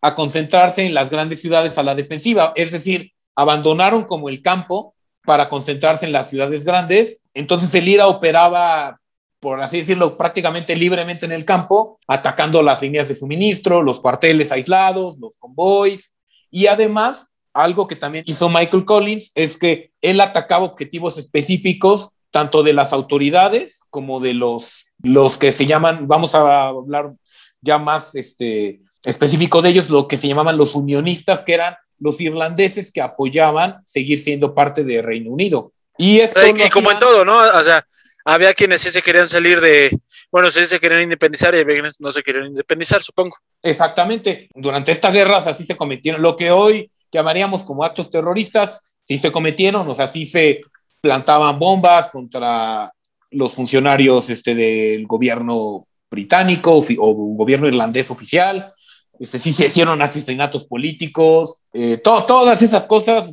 [0.00, 4.94] a concentrarse en las grandes ciudades a la defensiva, es decir, abandonaron como el campo
[5.24, 7.18] para concentrarse en las ciudades grandes.
[7.34, 9.00] Entonces el IRA operaba,
[9.40, 14.52] por así decirlo, prácticamente libremente en el campo, atacando las líneas de suministro, los cuarteles
[14.52, 16.12] aislados, los convoys.
[16.52, 22.62] Y además, algo que también hizo Michael Collins es que él atacaba objetivos específicos, tanto
[22.62, 27.12] de las autoridades como de los, los que se llaman, vamos a hablar
[27.60, 32.20] ya más este, específico de ellos, lo que se llamaban los unionistas, que eran los
[32.20, 35.72] irlandeses que apoyaban seguir siendo parte de Reino Unido.
[35.98, 37.38] Y esto Y, como en todo, ¿no?
[37.38, 37.86] O sea,
[38.24, 39.98] había quienes sí se querían salir de.
[40.30, 43.36] Bueno, sí se querían independizar y había quienes no se querían independizar, supongo.
[43.62, 44.48] Exactamente.
[44.54, 49.32] Durante estas guerras así se cometieron lo que hoy llamaríamos como actos terroristas, sí se
[49.32, 50.60] cometieron, o sea, sí se
[51.00, 52.92] plantaban bombas contra
[53.36, 58.72] los funcionarios este, del gobierno británico o gobierno irlandés oficial,
[59.18, 63.30] este, sí se hicieron asesinatos políticos, eh, to- todas esas cosas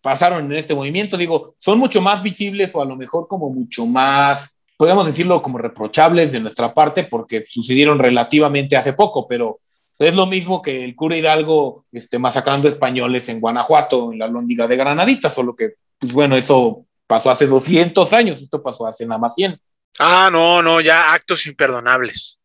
[0.00, 3.86] pasaron en este movimiento, digo, son mucho más visibles o a lo mejor como mucho
[3.86, 9.58] más, podríamos decirlo como reprochables de nuestra parte porque sucedieron relativamente hace poco, pero
[9.98, 14.68] es lo mismo que el cura Hidalgo este, masacrando españoles en Guanajuato, en la lóndiga
[14.68, 19.18] de Granadita, solo que, pues bueno, eso pasó hace 200 años, esto pasó hace nada
[19.18, 19.60] más 100.
[19.98, 22.40] Ah, no, no, ya actos imperdonables.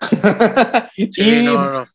[0.94, 1.86] Sí, y no, no.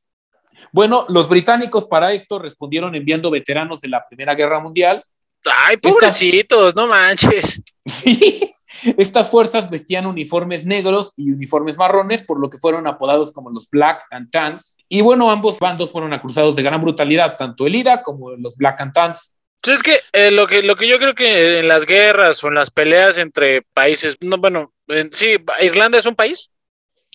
[0.72, 5.04] bueno, los británicos para esto respondieron enviando veteranos de la Primera Guerra Mundial.
[5.46, 7.62] Ay, pobrecitos, no manches.
[7.86, 8.52] Sí,
[8.98, 13.70] estas fuerzas vestían uniformes negros y uniformes marrones, por lo que fueron apodados como los
[13.70, 14.78] Black and Tans.
[14.90, 18.82] Y bueno, ambos bandos fueron acusados de gran brutalidad, tanto el IRA como los Black
[18.82, 19.35] and Tans.
[19.66, 22.50] Entonces es que, eh, lo que lo que yo creo que en las guerras o
[22.50, 26.52] en las peleas entre países, no, bueno, en- sí, Irlanda es un país.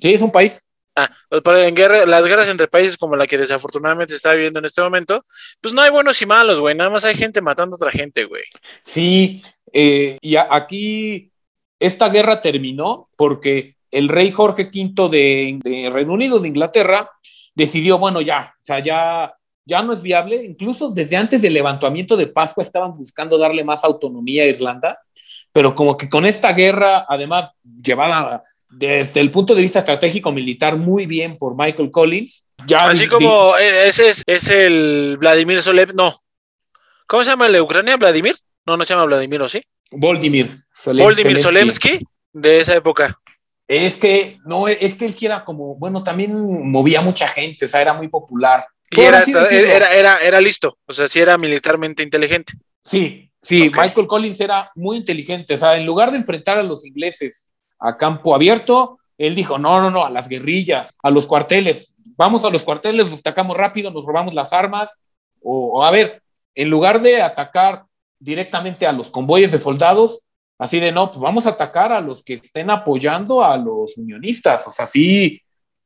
[0.01, 0.61] Sí, es un país.
[0.97, 4.33] Ah, pues, pero en guerra, las guerras entre países como la que desafortunadamente se está
[4.33, 5.23] viviendo en este momento,
[5.63, 6.75] pues no hay buenos y malos, güey.
[6.75, 8.43] Nada más hay gente matando a otra gente, güey.
[8.85, 11.31] Sí, eh, y a- aquí
[11.79, 17.09] esta guerra terminó porque el rey Jorge V de, de Reino Unido, de Inglaterra,
[17.55, 19.33] decidió, bueno, ya, o sea, ya,
[19.71, 20.45] ya no es viable.
[20.45, 24.99] Incluso desde antes del levantamiento de Pascua estaban buscando darle más autonomía a Irlanda,
[25.53, 27.51] pero como que con esta guerra, además
[27.83, 33.07] llevada desde el punto de vista estratégico militar muy bien por Michael Collins, ya Así
[33.07, 36.13] como ese es, es el Vladimir Solev, no.
[37.07, 37.97] ¿Cómo se llama el de Ucrania?
[37.97, 38.35] ¿Vladimir?
[38.67, 39.63] No, no se llama Vladimir, ¿o sí?
[39.91, 40.63] Voldemir.
[40.75, 41.05] Zelensky.
[41.05, 43.19] Voldemir Solemsky, de esa época.
[43.67, 46.33] Es que, no, es que él sí era como, bueno, también
[46.71, 48.67] movía mucha gente, o sea, era muy popular.
[48.91, 52.55] Y era, era, era, era listo, o sea, sí era militarmente inteligente.
[52.85, 53.77] Sí, sí, Ok.
[53.77, 57.49] Michael Collins era muy inteligente, o sea, en lugar de enfrentar a los ingleses
[57.79, 62.45] a campo abierto, él dijo, no, no, no, a las guerrillas, a los cuarteles, vamos
[62.45, 64.99] a los cuarteles, los atacamos rápido, nos robamos las armas,
[65.41, 66.23] o, o a ver,
[66.55, 67.85] en lugar de atacar
[68.19, 70.21] directamente a los convoyes de soldados,
[70.59, 74.67] así de, no, pues vamos a atacar a los que estén apoyando a los unionistas,
[74.67, 75.41] o sea, sí,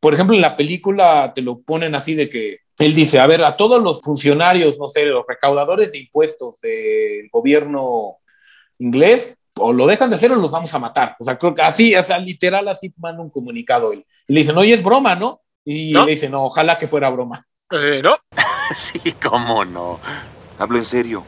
[0.05, 3.43] por ejemplo, en la película te lo ponen así de que él dice, a ver,
[3.43, 8.19] a todos los funcionarios, no sé, los recaudadores de impuestos del gobierno
[8.79, 11.17] inglés, o lo dejan de hacer o los vamos a matar.
[11.19, 14.05] O sea, creo que así, o sea, literal, así manda un comunicado él.
[14.29, 15.41] Y le dicen, oye, es broma, ¿no?
[15.65, 16.05] Y ¿No?
[16.05, 17.47] le dicen, no, ojalá que fuera broma.
[17.71, 18.15] Eh, ¿No?
[18.75, 20.01] Sí, cómo no.
[20.59, 21.25] Hablo en serio.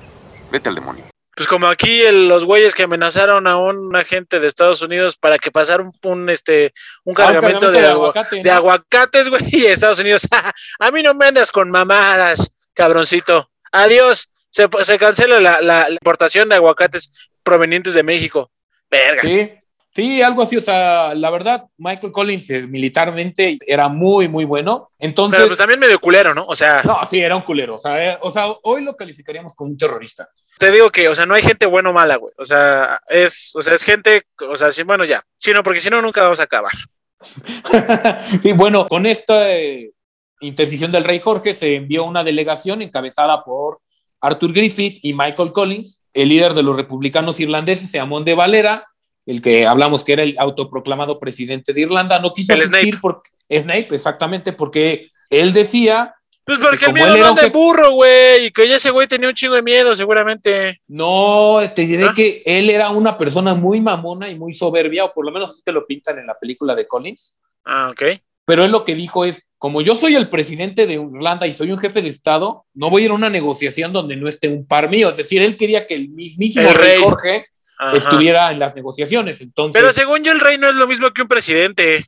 [0.52, 1.04] Vete al demonio.
[1.36, 5.38] Pues como aquí el- los güeyes que amenazaron a un agente de Estados Unidos para
[5.38, 6.72] que pasara un, un, este,
[7.04, 10.26] un Ah, un cargamento, de, aguacates, güey, y Estados Unidos,
[10.80, 13.50] a mí no me andas con mamadas, cabroncito.
[13.70, 14.28] Adiós.
[14.50, 18.50] Se, se cancela la, la- la importación de aguacates provenientes de México.
[18.90, 19.20] Verga.
[19.20, 19.50] Sí,
[19.94, 20.56] sí, algo así.
[20.56, 24.88] O sea, la verdad, Michael Collins eh, militarmente era muy, muy bueno.
[24.98, 26.46] Entonces, Pero pues también medio culero, ¿no?
[26.46, 27.74] O sea, no, sí, era un culero.
[27.74, 30.26] O sea, eh, o sea, hoy lo calificaríamos como un terrorista.
[30.58, 32.32] Te digo que, o sea, no hay gente buena o mala, güey.
[32.38, 35.22] O sea, es, o sea, es gente, o sea, sí, bueno, ya.
[35.38, 36.72] Sí, no, porque si no, nunca vamos a acabar.
[38.42, 39.92] y bueno, con esta eh,
[40.40, 43.80] intercesión del rey Jorge se envió una delegación encabezada por
[44.20, 48.86] Arthur Griffith y Michael Collins, el líder de los republicanos irlandeses, Amon de Valera,
[49.26, 52.98] el que hablamos que era el autoproclamado presidente de Irlanda, no quiso El asistir Snape.
[53.00, 56.14] porque Snape, exactamente, porque él decía,
[56.46, 58.46] Pues porque el miedo no anda de jefe- burro, güey.
[58.46, 60.80] Y que ya ese güey tenía un chingo de miedo, seguramente.
[60.86, 62.12] no, te diré Ah.
[62.14, 65.62] que él era una persona muy mamona y muy soberbia, o por lo menos así
[65.64, 67.36] te lo pintan en la película de Collins.
[67.64, 68.02] Ah, ok.
[68.44, 71.72] Pero él lo que dijo es, como yo soy el presidente de Irlanda y soy
[71.72, 74.64] un jefe de Estado, no voy a ir a una negociación donde no esté un
[74.66, 75.10] par mío.
[75.10, 77.00] Es decir, él quería que el mismísimo El rey.
[77.02, 77.46] Jorge
[77.78, 77.96] Ajá.
[77.96, 79.40] estuviera en las negociaciones.
[79.40, 82.06] Entonces, Pero pero, según yo, el rey no es lo mismo que un presidente.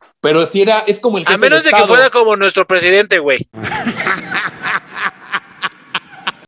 [0.50, 3.46] si era, es como el jefe A menos de que fuera como nuestro presidente, güey.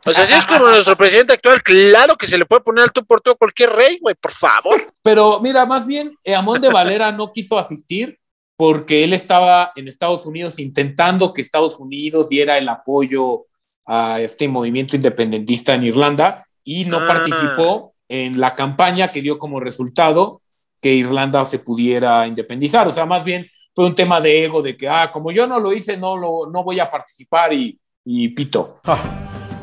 [0.07, 2.93] O sea, si es como nuestro presidente actual, claro que se le puede poner al
[2.93, 4.93] tú por tú a cualquier rey, güey, por favor.
[5.03, 8.19] Pero mira, más bien, eh, Amón de Valera no quiso asistir
[8.57, 13.47] porque él estaba en Estados Unidos intentando que Estados Unidos diera el apoyo
[13.87, 17.07] a este movimiento independentista en Irlanda y no Ah.
[17.07, 20.43] participó en la campaña que dio como resultado
[20.83, 22.89] que Irlanda se pudiera independizar.
[22.89, 25.61] O sea, más bien fue un tema de ego, de que, ah, como yo no
[25.61, 28.81] lo hice, no, lo, no voy a participar y, y pito.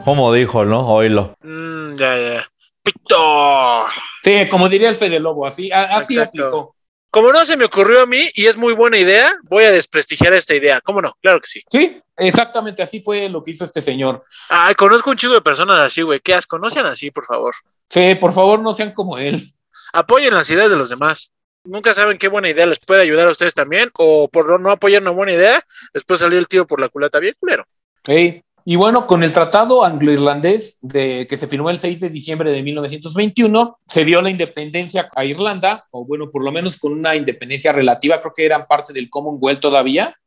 [0.05, 0.88] Como dijo, ¿no?
[0.88, 1.36] Oílo.
[1.43, 2.51] Mm, ya, ya.
[2.81, 3.86] Pito.
[4.23, 6.43] Sí, como diría el Fede Lobo, así, a- así Exacto.
[6.45, 6.75] aplicó.
[7.10, 10.33] Como no se me ocurrió a mí y es muy buena idea, voy a desprestigiar
[10.33, 10.79] esta idea.
[10.81, 11.17] ¿Cómo no?
[11.21, 11.63] Claro que sí.
[11.71, 14.23] Sí, exactamente así fue lo que hizo este señor.
[14.49, 16.19] Ay, conozco un chico de personas así, güey.
[16.19, 16.60] ¿Qué asco?
[16.60, 17.55] No sean así, por favor.
[17.89, 19.54] Sí, por favor, no sean como él.
[19.93, 21.32] Apoyen las ideas de los demás.
[21.63, 25.02] Nunca saben qué buena idea les puede ayudar a ustedes también, o por no apoyar
[25.02, 25.62] una buena idea,
[25.93, 27.65] les puede salir el tiro por la culata bien culero.
[28.06, 28.41] Sí.
[28.69, 32.62] Y bueno, con el tratado anglo-irlandés de, que se firmó el 6 de diciembre de
[32.62, 37.71] 1921, se dio la independencia a Irlanda, o bueno, por lo menos con una independencia
[37.71, 40.17] relativa, creo que eran parte del Commonwealth todavía,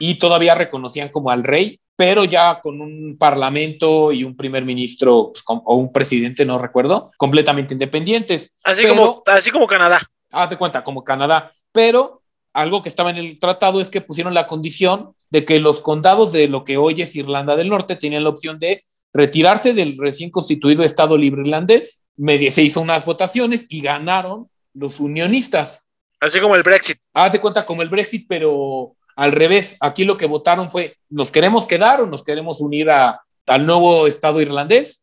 [0.00, 5.30] y todavía reconocían como al rey, pero ya con un parlamento y un primer ministro
[5.32, 8.52] pues, com- o un presidente, no recuerdo, completamente independientes.
[8.62, 10.00] Así Pero- como, así como Canadá.
[10.30, 11.52] haz de cuenta, como Canadá.
[11.72, 15.80] Pero algo que estaba en el tratado es que pusieron la condición de que los
[15.80, 19.96] condados de lo que hoy es Irlanda del Norte tenían la opción de retirarse del
[19.98, 22.02] recién constituido Estado Libre Irlandés.
[22.50, 25.82] Se hizo unas votaciones y ganaron los unionistas.
[26.20, 26.98] Así como el Brexit.
[27.14, 29.76] Haz de cuenta como el Brexit, pero al revés.
[29.80, 34.06] Aquí lo que votaron fue, ¿nos queremos quedar o nos queremos unir a, al nuevo
[34.06, 35.02] Estado irlandés?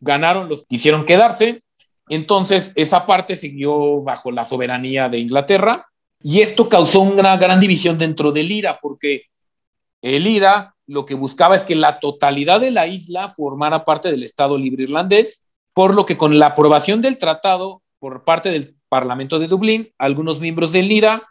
[0.00, 1.62] Ganaron los que quisieron quedarse.
[2.08, 5.86] Entonces, esa parte siguió bajo la soberanía de Inglaterra
[6.22, 9.24] y esto causó una gran división dentro del IRA, porque
[10.02, 14.22] el IRA lo que buscaba es que la totalidad de la isla formara parte del
[14.22, 19.38] Estado Libre Irlandés, por lo que con la aprobación del tratado por parte del Parlamento
[19.38, 21.28] de Dublín, algunos miembros del IRA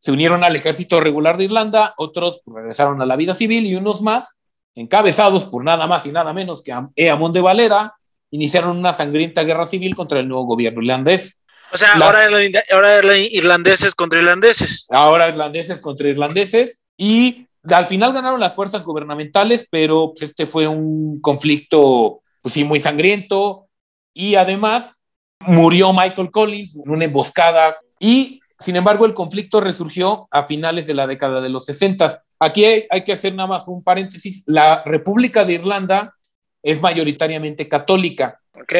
[0.00, 4.00] se unieron al ejército regular de Irlanda, otros regresaron a la vida civil y unos
[4.00, 4.38] más
[4.74, 7.94] encabezados por nada más y nada menos que Eamon de Valera,
[8.30, 11.38] iniciaron una sangrienta guerra civil contra el nuevo gobierno irlandés.
[11.72, 12.28] O sea, ahora,
[12.72, 14.86] ahora irlandeses contra irlandeses.
[14.90, 16.80] Ahora irlandeses contra irlandeses.
[16.96, 22.64] Y al final ganaron las fuerzas gubernamentales, pero pues, este fue un conflicto, pues sí,
[22.64, 23.68] muy sangriento.
[24.14, 24.94] Y además
[25.40, 27.76] murió Michael Collins en una emboscada.
[27.98, 32.22] Y sin embargo, el conflicto resurgió a finales de la década de los 60.
[32.38, 34.42] Aquí hay, que hacer nada más un paréntesis.
[34.46, 36.14] La República de Irlanda
[36.62, 38.38] es mayoritariamente católica.
[38.52, 38.74] Ok.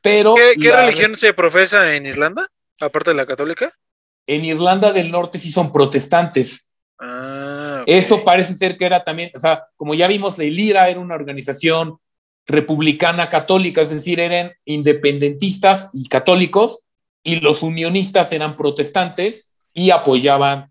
[0.00, 2.48] Pero ¿Qué, religión se profesa en Irlanda,
[2.80, 3.72] aparte de la católica?
[4.28, 6.70] En Irlanda del Norte sí son protestantes.
[7.00, 11.00] Ah, Eso parece ser que era también, o sea, como ya vimos, la ILIRA era
[11.00, 11.98] una organización
[12.46, 16.84] republicana católica, es decir, eran independentistas y católicos,
[17.26, 20.70] y los unionistas eran protestantes y apoyaban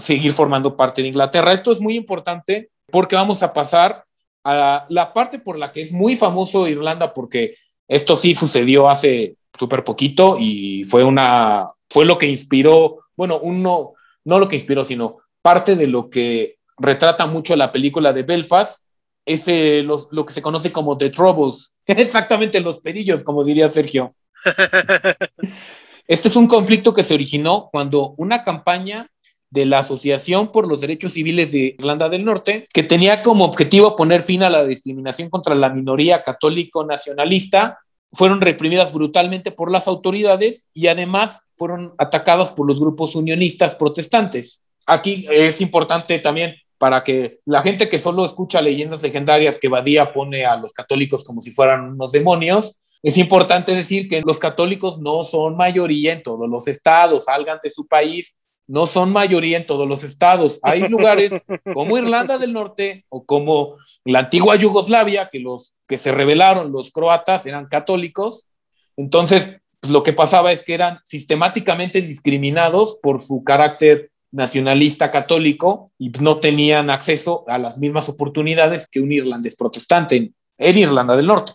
[0.00, 1.52] seguir formando parte de Inglaterra.
[1.52, 4.04] Esto es muy importante porque vamos a pasar
[4.42, 7.54] a la parte por la que es muy famoso Irlanda, porque
[7.86, 13.92] esto sí sucedió hace súper poquito y fue una, fue lo que inspiró, bueno, uno,
[14.24, 18.84] no lo que inspiró, sino parte de lo que retrata mucho la película de Belfast,
[19.24, 24.16] es lo que se conoce como The Troubles, exactamente los pedillos, como diría Sergio.
[26.06, 29.10] Este es un conflicto que se originó cuando una campaña
[29.48, 33.96] de la Asociación por los Derechos Civiles de Irlanda del Norte, que tenía como objetivo
[33.96, 37.78] poner fin a la discriminación contra la minoría católico nacionalista,
[38.12, 44.62] fueron reprimidas brutalmente por las autoridades y además fueron atacadas por los grupos unionistas protestantes.
[44.86, 50.12] Aquí es importante también para que la gente que solo escucha leyendas legendarias que Badía
[50.12, 55.00] pone a los católicos como si fueran unos demonios, es importante decir que los católicos
[55.00, 58.34] no son mayoría en todos los estados, salgan de su país
[58.66, 60.58] no son mayoría en todos los estados.
[60.62, 66.12] Hay lugares como Irlanda del Norte o como la antigua Yugoslavia, que los que se
[66.12, 68.48] rebelaron, los croatas, eran católicos.
[68.96, 75.90] Entonces, pues, lo que pasaba es que eran sistemáticamente discriminados por su carácter nacionalista católico
[75.96, 81.16] y no tenían acceso a las mismas oportunidades que un irlandés protestante en, en Irlanda
[81.16, 81.52] del Norte.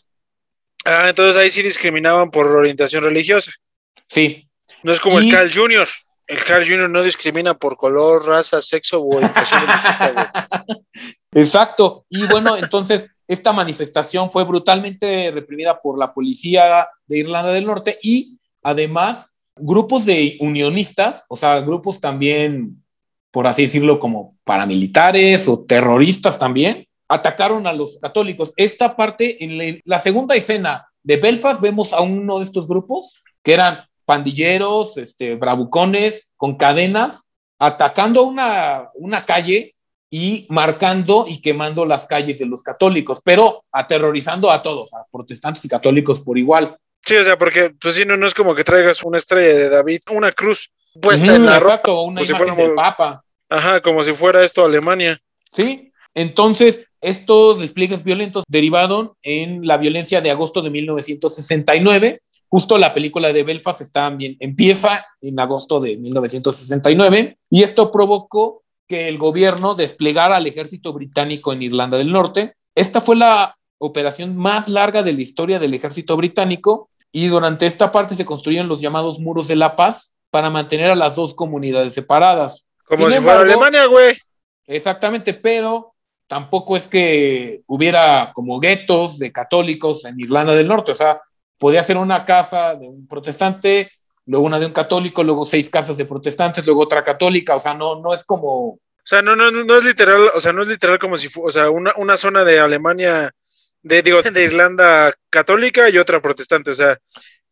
[0.90, 3.52] Ah, entonces ahí sí discriminaban por orientación religiosa.
[4.08, 4.50] Sí.
[4.82, 5.88] No es como el Carl Jr.
[6.26, 6.90] El Carl Jr.
[6.90, 9.62] no discrimina por color, raza, sexo o orientación
[11.32, 12.06] Exacto.
[12.10, 18.00] Y bueno, entonces esta manifestación fue brutalmente reprimida por la policía de Irlanda del Norte
[18.02, 22.84] y además grupos de unionistas, o sea, grupos también,
[23.30, 28.54] por así decirlo, como paramilitares o terroristas también, atacaron a los católicos.
[28.56, 33.54] Esta parte, en la segunda escena de Belfast, vemos a uno de estos grupos que
[33.54, 39.76] eran pandilleros, este, bravucones, con cadenas, atacando una, una calle
[40.10, 45.64] y marcando y quemando las calles de los católicos, pero aterrorizando a todos, a protestantes
[45.66, 46.78] y católicos por igual.
[47.06, 49.70] Sí, o sea, porque pues si no, no es como que traigas una estrella de
[49.70, 53.24] David, una cruz puesta en la exacto, una imagen del Papa.
[53.50, 55.20] Ajá, como si fuera esto Alemania.
[55.52, 62.96] Sí, entonces estos despliegues violentos derivaron en la violencia de agosto de 1969 Justo la
[62.96, 69.20] película de Belfast está bien, empieza en agosto de 1969 y esto provocó que el
[69.20, 72.56] gobierno desplegara al ejército británico en Irlanda del Norte.
[72.74, 77.92] Esta fue la operación más larga de la historia del ejército británico y durante esta
[77.92, 81.94] parte se construyeron los llamados muros de la paz para mantener a las dos comunidades
[81.94, 82.66] separadas.
[82.86, 84.18] Como si fuera Alemania, güey.
[84.66, 85.89] Exactamente, pero
[86.30, 91.20] tampoco es que hubiera como guetos de católicos en Irlanda del Norte, o sea,
[91.58, 93.92] podía ser una casa de un protestante,
[94.28, 97.74] luego una de un católico, luego seis casas de protestantes, luego otra católica, o sea,
[97.74, 98.68] no, no es como...
[98.68, 101.48] O sea, no, no, no es literal, o sea, no es literal como si fuera,
[101.48, 103.32] o sea, una, una zona de Alemania,
[103.82, 106.96] de, digo, de Irlanda católica y otra protestante, o sea,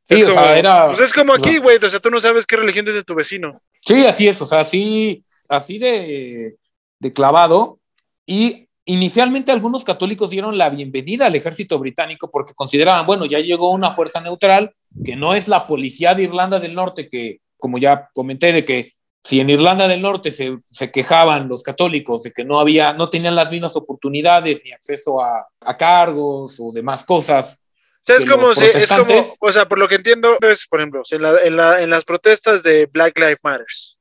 [0.07, 2.85] es como, era, pues es como aquí, güey, o sea, tú no sabes qué religión
[2.85, 3.59] tiene tu vecino.
[3.83, 6.57] Sí, así es, o sea, así, así de,
[6.99, 7.79] de clavado,
[8.27, 13.71] y Inicialmente algunos católicos dieron la bienvenida al ejército británico porque consideraban, bueno, ya llegó
[13.71, 14.73] una fuerza neutral
[15.03, 18.93] que no es la policía de Irlanda del Norte, que como ya comenté, de que
[19.25, 23.09] si en Irlanda del Norte se, se quejaban los católicos de que no había, no
[23.09, 27.59] tenían las mismas oportunidades ni acceso a, a cargos o demás cosas.
[27.59, 31.01] O sea, es como, es como, o sea, por lo que entiendo, es, por ejemplo,
[31.11, 33.96] en, la, en, la, en las protestas de Black Lives Matters,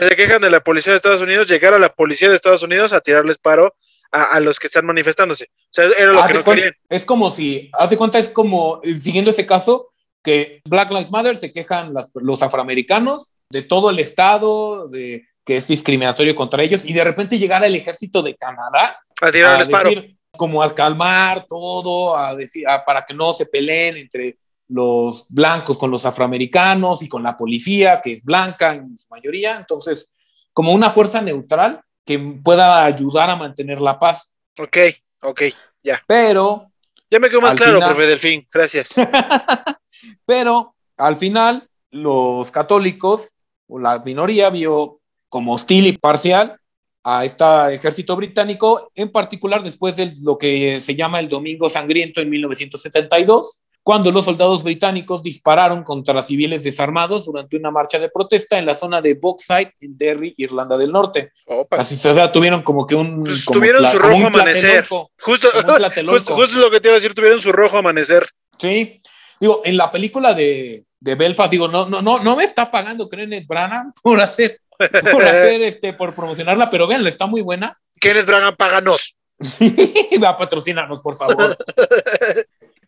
[0.00, 2.92] se quejan de la policía de Estados Unidos, llegar a la policía de Estados Unidos
[2.92, 3.74] a tirarles paro
[4.10, 5.48] a, los que están manifestándose.
[5.52, 6.72] O sea, era lo que no querían.
[6.88, 9.90] Es como si, hace cuenta, es como, eh, siguiendo ese caso,
[10.24, 15.68] que Black Lives Matter se quejan los afroamericanos de todo el estado, de que es
[15.68, 19.64] discriminatorio contra ellos, y de repente llegar al ejército de Canadá A tirar el a
[19.64, 19.88] disparo.
[19.90, 24.36] decir, como a calmar todo, a decir, a- para que no se peleen entre
[24.68, 29.56] los blancos con los afroamericanos y con la policía, que es blanca en su mayoría.
[29.56, 30.10] Entonces,
[30.52, 34.32] como una fuerza neutral que pueda ayudar a mantener la paz.
[34.58, 34.76] Ok,
[35.22, 35.42] ok,
[35.82, 36.02] ya.
[36.06, 36.70] Pero,
[37.10, 38.46] Ya me quedó más claro, final- profe Delfín.
[38.52, 38.94] Gracias.
[40.26, 43.28] pero al final, los católicos,
[43.68, 46.58] o la minoría, vio como hostil y parcial
[47.04, 47.44] a este
[47.74, 53.62] ejército británico, en particular después de lo que se llama el Domingo Sangriento en 1972,
[53.88, 58.74] cuando los soldados británicos dispararon contra civiles desarmados durante una marcha de protesta en la
[58.74, 61.32] zona de Bogside, en Derry, Irlanda del Norte.
[61.46, 61.78] Opa.
[61.78, 63.24] Así, o sea, tuvieron como que un...
[63.24, 64.86] Pues como tuvieron su rojo amanecer.
[64.86, 68.26] Justo, justo, justo lo que te iba a decir, tuvieron su rojo amanecer.
[68.58, 69.00] Sí,
[69.40, 73.08] digo, en la película de, de Belfast, digo, no, no, no, no me está pagando
[73.08, 77.80] Kenneth Branagh por hacer, por hacer este, por promocionarla, pero veanla, está muy buena.
[77.98, 79.16] Kenneth Branagh, páganos.
[80.22, 81.56] Va a patrocinarnos, por favor.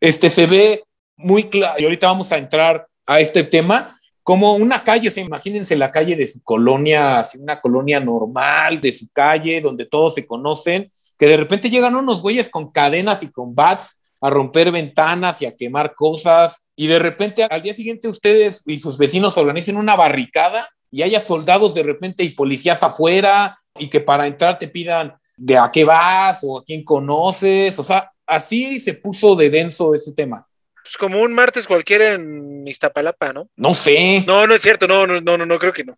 [0.01, 0.83] Este se ve
[1.17, 3.89] muy claro, y ahorita vamos a entrar a este tema,
[4.23, 9.61] como una calle, imagínense la calle de su colonia, una colonia normal de su calle,
[9.61, 14.01] donde todos se conocen, que de repente llegan unos güeyes con cadenas y con bats
[14.23, 18.79] a romper ventanas y a quemar cosas, y de repente al día siguiente ustedes y
[18.79, 24.01] sus vecinos organicen una barricada y haya soldados de repente y policías afuera, y que
[24.01, 28.81] para entrar te pidan de a qué vas o a quién conoces, o sea, así
[28.81, 30.47] se puso de denso ese tema.
[30.83, 33.49] Pues como un martes cualquiera en Iztapalapa, ¿no?
[33.57, 34.25] No sé.
[34.27, 35.97] No, no es cierto, no, no, no, no, no creo que no.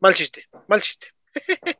[0.00, 1.08] Mal chiste, mal chiste.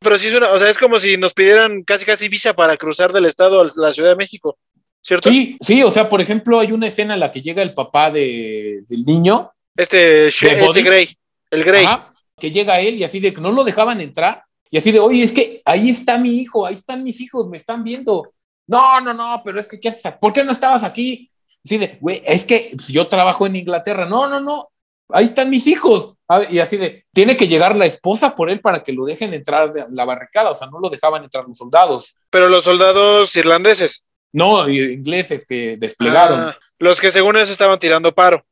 [0.00, 2.76] Pero sí es una, o sea, es como si nos pidieran casi casi visa para
[2.76, 4.58] cruzar del estado a la Ciudad de México,
[5.00, 5.30] ¿cierto?
[5.30, 8.10] Sí, sí, o sea, por ejemplo, hay una escena en la que llega el papá
[8.10, 10.82] de, del niño, Este, She- ¿De este?
[10.82, 11.16] Grey,
[11.50, 11.84] el Grey.
[11.84, 14.98] ajá, que llega él y así de que no lo dejaban entrar, y así de,
[14.98, 18.34] oye, es que ahí está mi hijo, ahí están mis hijos, me están viendo.
[18.72, 20.12] No, no, no, pero es que, ¿qué haces?
[20.20, 21.30] ¿Por qué no estabas aquí?
[21.64, 24.04] Así de, güey, es que pues, yo trabajo en Inglaterra.
[24.06, 24.70] No, no, no,
[25.10, 26.14] ahí están mis hijos.
[26.28, 29.32] Ah, Y así de, tiene que llegar la esposa por él para que lo dejen
[29.34, 32.16] entrar de la barricada, o sea, no lo dejaban entrar los soldados.
[32.30, 36.40] Pero los soldados irlandeses, No, ingleses que desplegaron.
[36.40, 38.44] ah, los que según eso estaban tirando paro.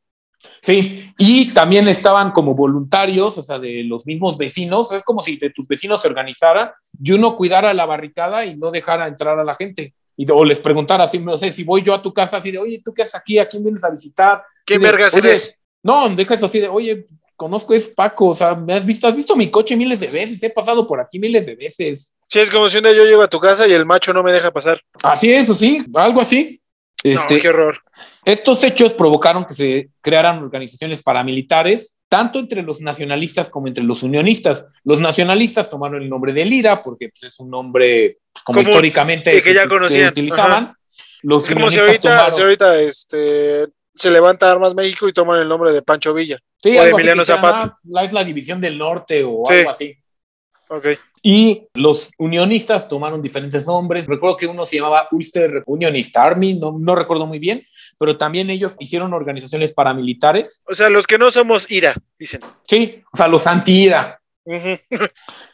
[0.62, 4.92] Sí, y también estaban como voluntarios, o sea, de los mismos vecinos.
[4.92, 6.70] Es como si de tus vecinos se organizaran
[7.02, 9.94] y uno cuidara la barricada y no dejara entrar a la gente.
[10.20, 12.58] Y, o les preguntara así, no sé, si voy yo a tu casa, así de,
[12.58, 13.38] oye, ¿tú qué haces aquí?
[13.38, 14.42] ¿A quién vienes a visitar?
[14.66, 15.58] ¿Quién Y de, vergas "Oye, eres?
[15.82, 17.06] No, deja eso así de, oye,
[17.36, 20.42] conozco es Paco, o sea, me has visto, has visto mi coche miles de veces,
[20.42, 22.12] he pasado por aquí miles de veces.
[22.26, 24.22] Sí, es como si un día yo llego a tu casa y el macho no
[24.22, 24.78] me deja pasar.
[25.02, 26.60] Así es, o sí, algo así.
[27.02, 27.78] Este, No, qué horror.
[28.22, 34.02] Estos hechos provocaron que se crearan organizaciones paramilitares, tanto entre los nacionalistas como entre los
[34.02, 34.64] unionistas.
[34.84, 39.40] Los nacionalistas tomaron el nombre de Lira porque pues, es un nombre pues, como históricamente
[39.40, 39.64] que ya
[40.08, 40.64] utilizaban.
[40.64, 40.76] ajá.
[41.22, 45.40] Los Es como si ahorita, tomaron- si ahorita este, se levanta Armas México y toman
[45.40, 46.36] el nombre de Pancho Villa.
[46.60, 47.78] Sí, o de Emiliano Zapata.
[47.96, 49.54] "Ah, es la división del norte o Sí.
[49.58, 49.94] algo así.
[50.68, 50.86] Ok.
[51.22, 54.06] Y los unionistas tomaron diferentes nombres.
[54.06, 57.66] Recuerdo que uno se llamaba Ulster Unionist Army, no, no recuerdo muy bien,
[57.98, 60.62] pero también ellos hicieron organizaciones paramilitares.
[60.64, 62.40] O sea, los que no somos IRA, dicen.
[62.66, 64.18] Sí, o sea, los anti-IRA.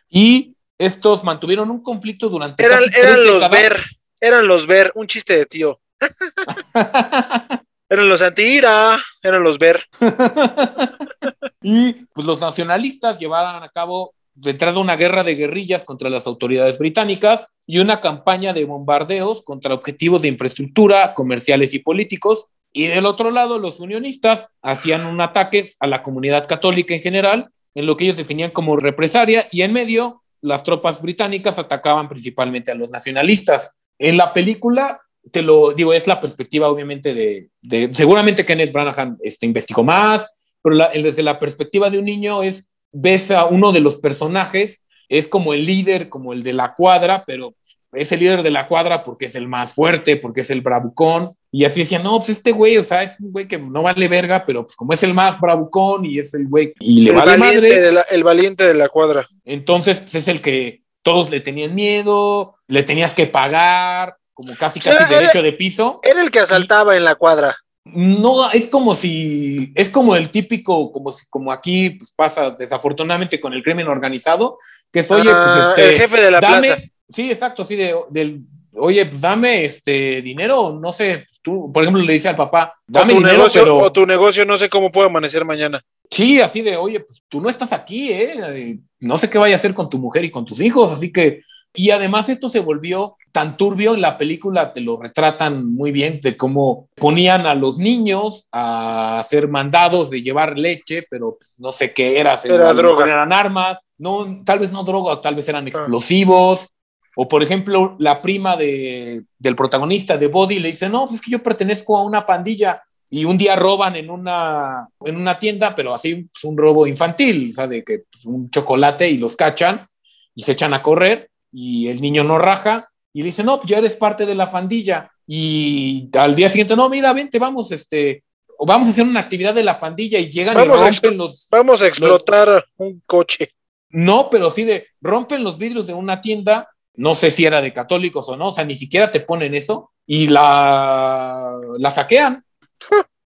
[0.09, 3.51] Y estos mantuvieron un conflicto durante Eran, casi eran los décadas.
[3.51, 3.85] ver,
[4.21, 5.81] eran los ver, un chiste de tío.
[7.89, 9.85] eran los anti-IRA, eran los ver.
[11.62, 16.78] y pues los nacionalistas llevaron a cabo de una guerra de guerrillas contra las autoridades
[16.78, 22.47] británicas y una campaña de bombardeos contra objetivos de infraestructura, comerciales y políticos.
[22.72, 27.51] Y del otro lado, los unionistas hacían un ataque a la comunidad católica en general,
[27.74, 32.70] en lo que ellos definían como represalia, y en medio, las tropas británicas atacaban principalmente
[32.70, 33.72] a los nacionalistas.
[33.99, 35.01] En la película,
[35.32, 40.28] te lo digo, es la perspectiva obviamente de, seguramente Kenneth Branagh este, investigó más,
[40.62, 45.28] pero desde la perspectiva de un niño es, ves a uno de los personajes, es
[45.28, 47.55] como el líder, como el de la cuadra, pero
[47.93, 51.32] es el líder de la cuadra porque es el más fuerte, porque es el bravucón,
[51.53, 54.09] y así decían, no, pues este güey, o sea, es un güey que no vale
[54.09, 57.16] verga, pero pues como es el más bravucón y es el güey y le El
[57.16, 59.26] vale madre, de la, el valiente de la cuadra.
[59.45, 64.80] entonces pues, es el que todos le tenían miedo, le tenías que pagar, como casi
[64.80, 66.01] O sea, casi era- derecho de piso.
[66.03, 67.57] Era el que asaltaba en la cuadra.
[67.95, 73.41] No, es como si, es como el típico, como si, como aquí pues, pasa desafortunadamente
[73.41, 74.59] con el crimen organizado,
[74.93, 75.95] que es, oye, Ah, pues este.
[75.95, 76.82] el jefe de la dame- plaza.
[77.09, 78.41] Sí, exacto, así de, del,
[78.74, 82.82] oye, pues dame este dinero, no sé, tú, por ejemplo, le dice al papá, O
[82.89, 83.78] dame tu, dinero, negocio, pero.
[83.78, 85.80] o tu negocio no sé cómo puede amanecer mañana.
[86.11, 88.11] Sí, así de, oye, pues tú no estás aquí.
[88.12, 91.12] Eh, No sé qué vaya a hacer con tu mujer y con tus hijos, así
[91.12, 91.43] que
[91.78, 96.20] Y además esto se volvió tan turbio en la película, te lo retratan muy bien,
[96.22, 101.70] de cómo ponían a los niños a hacer mandados de llevar leche, pero pues, no
[101.70, 103.05] sé qué era, Era droga.
[103.05, 105.51] eran armas, no, tal vez no droga, tal vez Ah.
[105.51, 106.66] eran explosivos.
[107.14, 111.20] O por ejemplo, la prima de, del protagonista de Body le dice, no, pues es
[111.20, 112.82] que yo pertenezco a una pandilla.
[113.11, 117.51] Y un día roban en una, en una tienda, pero así pues, un robo infantil,
[117.51, 119.87] o sea, de que pues, un chocolate y los cachan
[120.34, 123.71] y se echan a correr y el niño no raja y le dice, no, pues
[123.71, 125.11] ya eres parte de la pandilla.
[125.27, 128.23] Y al día siguiente, no, mira, vente, vamos, este,
[128.59, 131.14] o vamos a hacer una actividad de la pandilla y llegan Vamos y a rompen
[131.14, 131.49] expl- los...
[131.51, 133.53] Vamos a explotar un coche.
[133.89, 137.73] No, pero sí de, rompen los vidrios de una tienda, no sé si era de
[137.73, 142.45] católicos o no, o sea, ni siquiera te ponen eso y la, la saquean.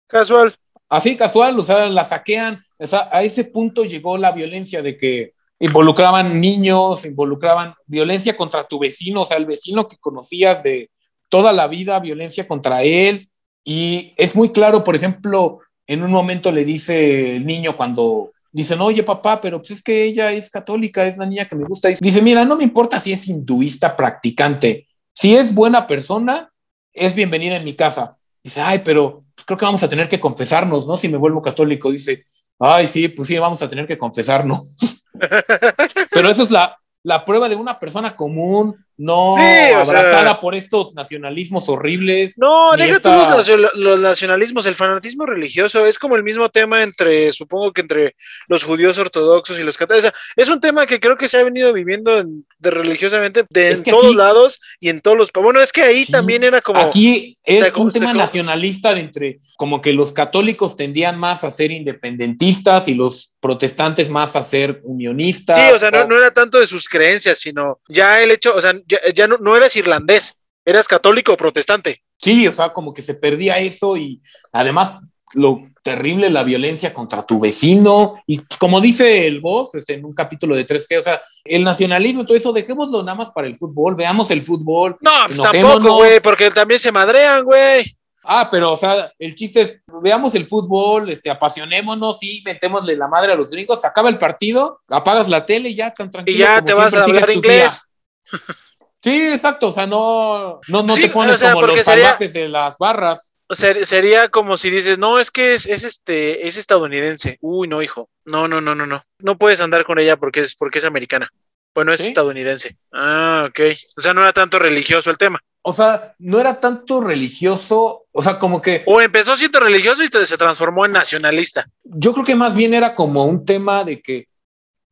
[0.08, 0.56] Casual.
[0.88, 2.64] Así casual, o sea, la saquean.
[2.78, 8.68] O sea, a ese punto llegó la violencia de que involucraban niños, involucraban violencia contra
[8.68, 10.92] tu vecino, o sea, el vecino que conocías de
[11.30, 13.30] toda la vida, violencia contra él.
[13.64, 18.82] Y es muy claro, por ejemplo, en un momento le dice el niño cuando dicen,
[18.82, 21.90] oye papá, pero pues es que ella es católica, es la niña que me gusta.
[21.90, 26.52] Y dice, mira, no me importa si es hinduista practicante, si es buena persona,
[26.92, 28.18] es bienvenida en mi casa.
[28.44, 30.98] Dice, ay, pero creo que vamos a tener que confesarnos, ¿no?
[30.98, 32.26] Si me vuelvo católico, dice,
[32.60, 35.04] ay, sí, pues sí, vamos a tener que confesarnos.
[36.12, 40.56] pero eso es la, la prueba de una persona común, no Sí, abrazada sea- por
[40.56, 42.38] estos nacionalismos horribles.
[42.38, 46.84] No, deja esta- los, nacio- los nacionalismos, el fanatismo religioso es como el mismo tema
[46.84, 48.16] entre, supongo que entre
[48.48, 50.06] los judíos ortodoxos y los católicos.
[50.06, 53.46] O sea, es un tema que creo que se ha venido viviendo en- de religiosamente
[53.50, 55.32] de, en todos aquí- lados y en todos los...
[55.32, 56.80] Bueno, es que ahí también era como...
[56.80, 61.18] Aquí es o sea, como- un tema nacionalista de entre como que los católicos tendían
[61.18, 65.56] más a ser independentistas y los protestantes más a ser unionistas.
[65.58, 68.62] Sí, o sea, no, no era tanto de sus creencias, sino ya el hecho, o
[68.62, 72.02] sea, ya, ya no, no eras irlandés, eras católico o protestante.
[72.20, 74.22] Sí, o sea, como que se perdía eso y
[74.52, 74.96] además
[75.34, 80.14] lo terrible, la violencia contra tu vecino y como dice el boss es en un
[80.14, 83.58] capítulo de 3G, o sea, el nacionalismo y todo eso, dejémoslo nada más para el
[83.58, 84.96] fútbol, veamos el fútbol.
[85.02, 87.84] No, pues tampoco, güey, porque también se madrean, güey.
[88.24, 93.10] Ah, pero, o sea, el chiste es, veamos el fútbol, este, apasionémonos y metémosle la
[93.10, 96.38] madre a los gringos, acaba el partido, apagas la tele y ya tan tranquilo.
[96.38, 97.84] Y ya te vas a hablar inglés.
[99.04, 102.06] Sí, exacto, o sea, no, no, no Sí, te pones o sea, como los sería-
[102.06, 103.34] salvajes de las barras.
[103.50, 107.38] Ser- sería como si dices, no, es que es, es este, es estadounidense.
[107.42, 108.10] Uy, no, hijo.
[108.26, 109.04] No, no, no, no, no.
[109.20, 111.30] No puedes andar con ella porque es, porque es americana.
[111.76, 112.08] Bueno, es ¿Sí?
[112.08, 112.78] estadounidense.
[112.94, 113.60] Ah, ok.
[113.98, 115.40] O sea, no era tanto religioso el tema.
[115.64, 120.08] O sea, no era tanto religioso, o sea, como que O empezó siendo religioso y
[120.26, 121.68] se transformó en nacionalista.
[121.84, 124.28] yo creo que más bien era como un tema de que,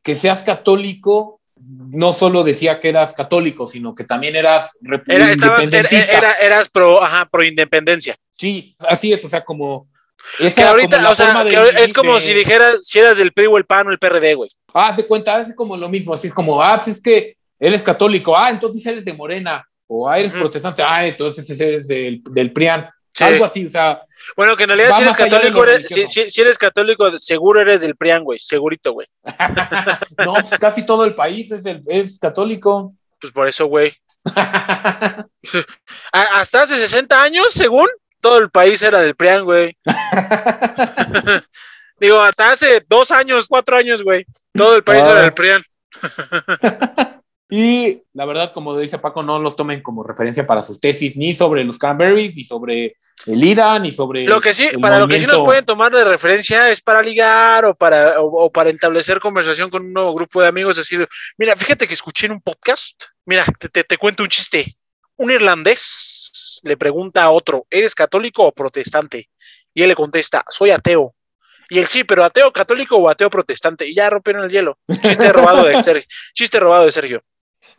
[0.01, 4.71] que seas católico, no solo decía que eras católico, sino que también eras
[5.07, 6.17] Era, estabas, era, independentista.
[6.17, 8.15] era- eras pro, ajá, pro independencia.
[8.37, 9.89] Sí, así es, o sea, como...
[10.39, 13.17] esa Que era ahorita, como o sea, de es como de- si dijeras si eras
[13.17, 14.49] del PRI o el PAN o el PRD, güey.
[14.73, 17.83] Ah, de cuenta, es como lo mismo, así es como, ah, pues es que eres
[17.83, 22.51] católico, ah, entonces eres de Morena, o ah, eres protestante, ah, entonces eres del, del
[22.51, 23.23] PRIAN, Sí.
[23.25, 24.01] algo así, o sea,
[24.37, 26.13] Bueno, que en realidad si eres católico, eres, si, religioso.
[26.13, 28.39] si- si eres católico, seguro eres del PRIAN, güey.
[28.39, 29.07] Segurito, güey.
[30.25, 32.93] no, pues casi todo el país es, el- es católico.
[33.19, 33.93] Pues por eso, güey.
[36.11, 37.87] Hasta hace 60 años, según,
[38.21, 39.75] todo el país era del PRIAN, güey.
[41.99, 44.25] Digo, hasta hace dos años, cuatro años, güey.
[44.53, 45.11] Todo el país Ah.
[45.11, 45.63] era del PRIAN.
[47.53, 51.33] Y la verdad, como dice Paco, no los tomen como referencia para sus tesis, ni
[51.33, 52.95] sobre los cranberries, ni sobre
[53.25, 54.23] el IRA, ni sobre.
[54.23, 57.65] Lo que sí, para lo que sí nos pueden tomar de referencia es para ligar
[57.65, 60.79] o para, o, o para establecer conversación con un nuevo grupo de amigos.
[60.79, 61.05] Así de,
[61.37, 63.03] mira, fíjate que escuché en un podcast.
[63.25, 64.77] Mira, te, te- te cuento un chiste.
[65.17, 69.29] Un irlandés le pregunta a otro, ¿eres católico o protestante?
[69.73, 71.13] Y él le contesta, soy ateo.
[71.69, 73.87] Y él sí, pero ateo católico o ateo protestante.
[73.87, 74.77] Y ya rompieron el hielo.
[75.01, 76.07] Chiste robado de Sergio.
[76.33, 77.21] Chiste robado de Sergio.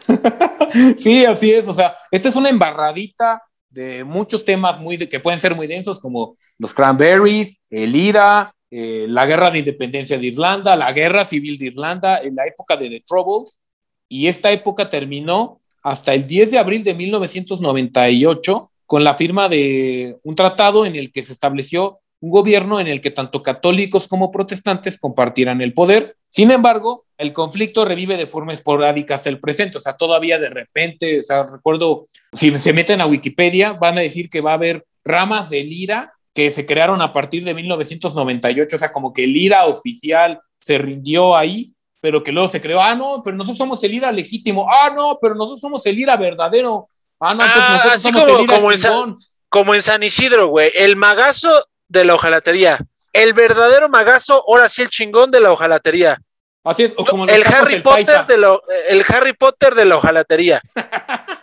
[0.98, 1.68] Sí, así es.
[1.68, 5.66] O sea, esta es una embarradita de muchos temas muy de- que pueden ser muy
[5.66, 11.24] densos, como los cranberries, el IRA, eh, la guerra de independencia de Irlanda, la guerra
[11.24, 13.60] civil de Irlanda, en la época de The Troubles.
[14.08, 20.16] Y esta época terminó hasta el 10 de abril de 1998 con la firma de
[20.22, 24.30] un tratado en el que se estableció un gobierno en el que tanto católicos como
[24.30, 26.16] protestantes compartieran el poder.
[26.30, 30.48] Sin embargo, el conflicto revive de forma esporádica hasta el presente, o sea, todavía de
[30.48, 34.54] repente, o sea, recuerdo, si se meten a Wikipedia, van a decir que va a
[34.54, 39.24] haber ramas del IRA que se crearon a partir de 1998, o sea, como que
[39.24, 43.58] el IRA oficial se rindió ahí, pero que luego se creó, ah, no, pero nosotros
[43.58, 47.62] somos el IRA legítimo, ah, no, pero nosotros somos el IRA verdadero, ah, no, entonces
[47.66, 49.16] Ah, nosotros así somos como- el IRA.
[49.48, 50.72] Como en San Isidro, güey.
[50.74, 52.78] El magazo de la hojalatería.
[53.12, 56.18] El verdadero magazo, ahora sí el chingón de la hojalatería.
[56.64, 58.24] Así es, o como el Harry del Potter paisa.
[58.24, 60.60] de lo, el Harry Potter de la hojalatería.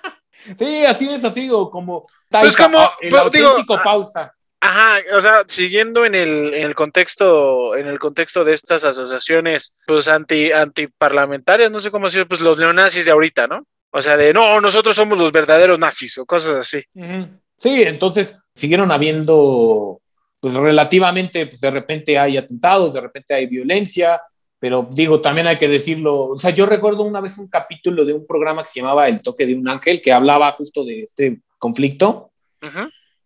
[0.57, 4.33] Sí, así es, así, o como Pues Taika, como, ah, el digo, auténtico ah, pausa.
[4.61, 9.79] Ajá, o sea, siguiendo en el, en el contexto, en el contexto de estas asociaciones,
[9.85, 13.63] pues anti, antiparlamentarias, no sé cómo decir, pues los neonazis de ahorita, ¿no?
[13.91, 16.83] O sea, de no, nosotros somos los verdaderos nazis o cosas así.
[16.93, 19.98] Sí, entonces siguieron habiendo,
[20.39, 24.21] pues relativamente, pues de repente hay atentados, de repente hay violencia,
[24.59, 28.13] pero digo, también hay que decirlo, o sea, yo recuerdo una vez un capítulo de
[28.13, 31.41] un programa que se llamaba El toque de un ángel, que hablaba justo de este
[31.57, 32.31] conflicto,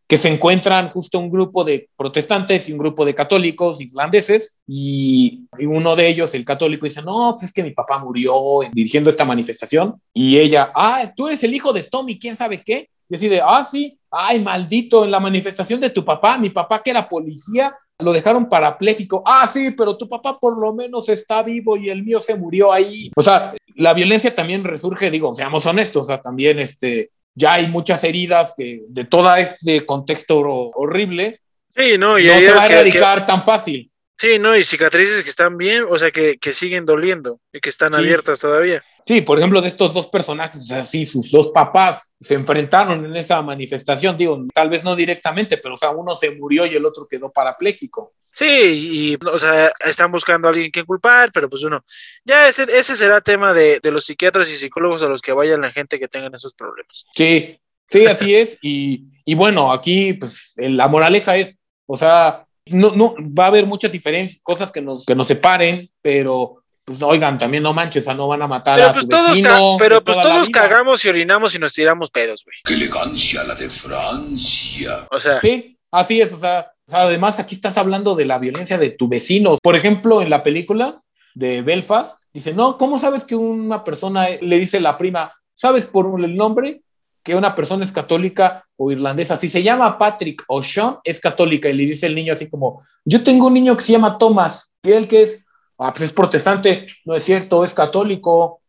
[0.07, 5.47] que se encuentran justo un grupo de protestantes y un grupo de católicos irlandeses y,
[5.57, 9.09] y uno de ellos, el católico, dice, no, pues es que mi papá murió dirigiendo
[9.09, 13.15] esta manifestación y ella, ah, tú eres el hijo de Tommy, quién sabe qué, y
[13.15, 16.89] así de, ah, sí, ay, maldito, en la manifestación de tu papá, mi papá que
[16.89, 21.77] era policía, lo dejaron parapléjico, ah, sí, pero tu papá por lo menos está vivo
[21.77, 23.11] y el mío se murió ahí.
[23.15, 27.67] O sea, la violencia también resurge, digo, seamos honestos, o sea, también este, ya hay
[27.67, 31.39] muchas heridas que de todo este contexto hor- horrible
[31.75, 33.91] Sí, no, y no se va a que- erradicar tan fácil.
[34.17, 37.69] Sí, no, y cicatrices que están bien, o sea, que, que siguen doliendo y que
[37.69, 37.99] están Sí.
[37.99, 38.83] abiertas todavía.
[39.05, 43.03] Sí, por ejemplo, de estos dos personajes, o sea, sí, sus dos papás se enfrentaron
[43.05, 46.75] en esa manifestación, digo, tal vez no directamente, pero o sea, uno se murió y
[46.75, 48.13] el otro quedó parapléjico.
[48.31, 51.83] Sí, y, o sea, están buscando a alguien que culpar, pero pues uno,
[52.25, 55.61] ya ese, ese será tema de, de los psiquiatras y psicólogos a los que vayan
[55.61, 57.05] la gente que tengan esos problemas.
[57.13, 58.57] Sí, sí, así es.
[58.61, 63.67] Y, y bueno, aquí, pues, la moraleja es, o sea, no, no, va a haber
[63.67, 68.05] muchas diferencias, cosas que nos, que nos separen, pero, pues, oigan, también no manches, o
[68.05, 71.03] sea, no van a matar Pero a pues su todos, vecino pero pues todos cagamos
[71.05, 72.57] y orinamos y nos tiramos pedos, güey.
[72.63, 75.07] ¡Qué elegancia la de Francia!
[75.11, 78.37] O sea, Sí, así es, o sea, o sea, además aquí estás hablando de la
[78.37, 79.57] violencia de tu vecino.
[79.61, 81.01] Por ejemplo, en la película
[81.33, 86.19] de Belfast, dice, no, ¿cómo sabes que una persona le dice la prima, sabes por
[86.19, 86.81] el nombre
[87.23, 89.37] que una persona es católica o irlandesa?
[89.37, 92.83] Si se llama Patrick o Sean, es católica y le dice el niño así como,
[93.05, 95.42] yo tengo un niño que se llama Thomas, ¿y él que es?
[95.79, 98.61] Ah, pues es protestante, no es cierto, es católico.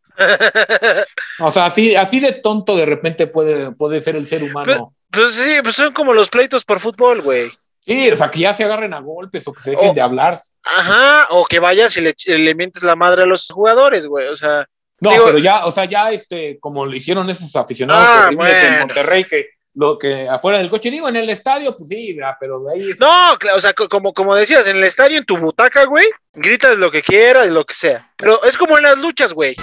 [1.39, 4.93] O sea, así, así de tonto de repente puede, puede ser el ser humano.
[5.11, 7.51] pues sí, pues son como los pleitos por fútbol, güey.
[7.85, 10.37] Sí, o sea, que ya se agarren a golpes o que se dejen de hablar.
[10.63, 14.27] Ajá, o que vayas y le, le mientes la madre a los jugadores, güey.
[14.27, 14.67] O sea,
[15.01, 18.63] No, Digo- pero ya, o sea, ya este, como lo hicieron esos aficionados Ah, horribles
[18.63, 18.79] en.
[18.79, 19.45] Monterrey, que
[19.75, 22.99] lo que afuera del coche, digo, en el estadio, pues sí, pero de ahí es.
[22.99, 26.77] no, o sea, co- como, como decías, en el estadio, en tu butaca, güey, gritas
[26.77, 28.09] lo que quieras, lo que sea.
[28.17, 29.55] Pero es como en las luchas, güey.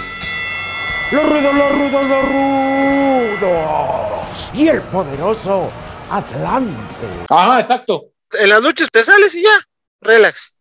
[1.11, 2.25] Los rudos, los rudos, los
[3.41, 4.51] rudos.
[4.53, 5.71] Y el poderoso
[6.09, 7.07] Atlante.
[7.29, 8.05] Ajá, exacto.
[8.39, 9.67] En las luchas te sales y ya,
[10.01, 10.53] relax.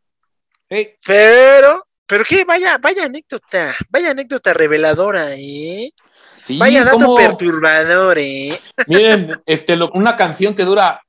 [0.71, 0.95] Sí.
[1.05, 5.93] Pero, pero qué, vaya, vaya anécdota, vaya anécdota reveladora, ¿eh?
[6.45, 8.59] Sí, vaya dato cómo- perturbador, ¿eh?
[8.87, 11.01] Miren, este, lo- una canción que dura,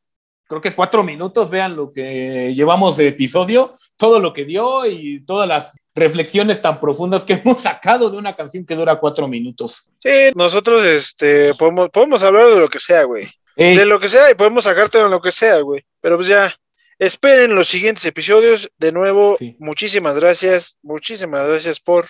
[0.48, 5.24] creo que cuatro minutos, vean lo que llevamos de episodio, todo lo que dio y
[5.26, 9.90] todas las reflexiones tan profundas que hemos sacado de una canción que dura cuatro minutos.
[10.00, 13.28] Sí, nosotros, este, podemos, podemos hablar de lo que sea, güey.
[13.56, 13.78] Ey.
[13.78, 15.84] De lo que sea y podemos sacarte de lo que sea, güey.
[16.02, 16.54] Pero pues ya,
[16.98, 18.72] esperen los siguientes episodios.
[18.80, 22.08] De nuevo, muchísimas gracias, muchísimas gracias por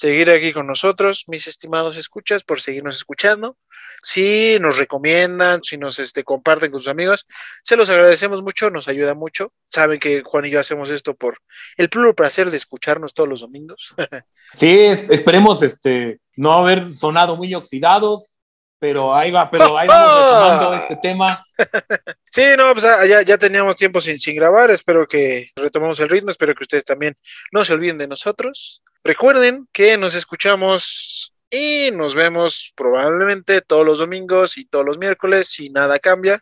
[0.00, 3.58] seguir aquí con nosotros, mis estimados escuchas, por seguirnos escuchando.
[4.02, 7.26] Si nos recomiendan, si nos este, comparten con sus amigos,
[7.62, 9.52] se los agradecemos mucho, nos ayuda mucho.
[9.70, 11.42] Saben que Juan y yo hacemos esto por
[11.76, 13.94] el pluro placer de escucharnos todos los domingos.
[14.54, 18.36] Sí, es- esperemos este, no haber sonado muy oxidados,
[18.80, 21.46] pero ahí va, pero ahí vamos retomando este tema.
[22.32, 26.08] Sí, no, pues ah, ya, ya teníamos tiempo sin, sin grabar, espero que retomemos el
[26.08, 27.16] ritmo, espero que ustedes también
[27.50, 28.84] no se olviden de nosotros.
[29.02, 35.48] Recuerden que nos escuchamos y nos vemos probablemente todos los domingos y todos los miércoles
[35.48, 36.40] si nada cambia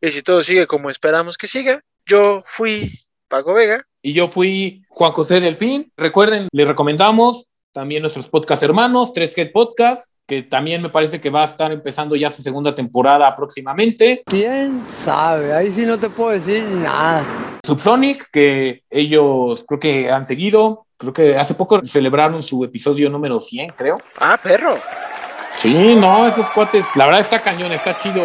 [0.00, 1.82] y si todo sigue como esperamos que siga.
[2.06, 3.84] Yo fui Paco Vega.
[4.00, 5.92] Y yo fui Juan José Delfín.
[5.98, 11.42] Recuerden, les recomendamos también nuestros podcast hermanos, 3G Podcast, que también me parece que va
[11.42, 14.22] a estar empezando ya su segunda temporada próximamente.
[14.26, 15.54] ¿Quién sabe?
[15.54, 17.24] Ahí sí no te puedo decir nada.
[17.64, 20.86] Subsonic, que ellos creo que han seguido.
[20.96, 23.98] Creo que hace poco celebraron su episodio número 100, creo.
[24.18, 24.78] Ah, perro.
[25.58, 26.84] Sí, no, esos cuates.
[26.96, 28.22] La verdad está cañón, está chido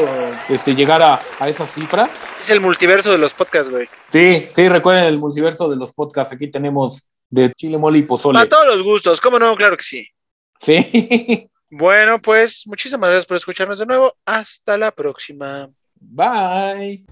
[0.49, 2.09] este, llegar a, a esas cifras.
[2.39, 3.87] Es el multiverso de los podcasts, güey.
[4.11, 6.33] Sí, sí, recuerden el multiverso de los podcasts.
[6.33, 8.39] Aquí tenemos de chile mole y pozole.
[8.39, 9.55] A todos los gustos, ¿cómo no?
[9.55, 10.07] Claro que sí.
[10.61, 11.47] Sí.
[11.71, 14.15] Bueno, pues muchísimas gracias por escucharnos de nuevo.
[14.25, 15.69] Hasta la próxima.
[15.99, 17.05] Bye.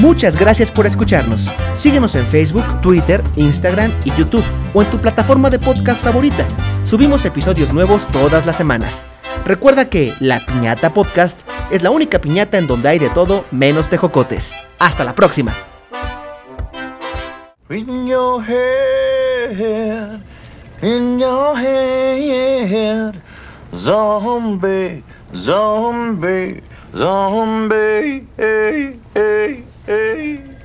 [0.00, 1.46] Muchas gracias por escucharnos.
[1.76, 4.44] Síguenos en Facebook, Twitter, Instagram y YouTube
[4.74, 6.44] o en tu plataforma de podcast favorita.
[6.84, 9.04] Subimos episodios nuevos todas las semanas.
[9.44, 11.40] Recuerda que La Piñata Podcast
[11.70, 14.54] es la única piñata en donde hay de todo menos tejocotes.
[14.78, 15.54] Hasta la próxima.
[19.50, 23.22] In your head, in your head,
[23.74, 25.02] zombie,
[25.34, 26.62] zombie,
[26.94, 30.59] zombie, hey, hey, hey.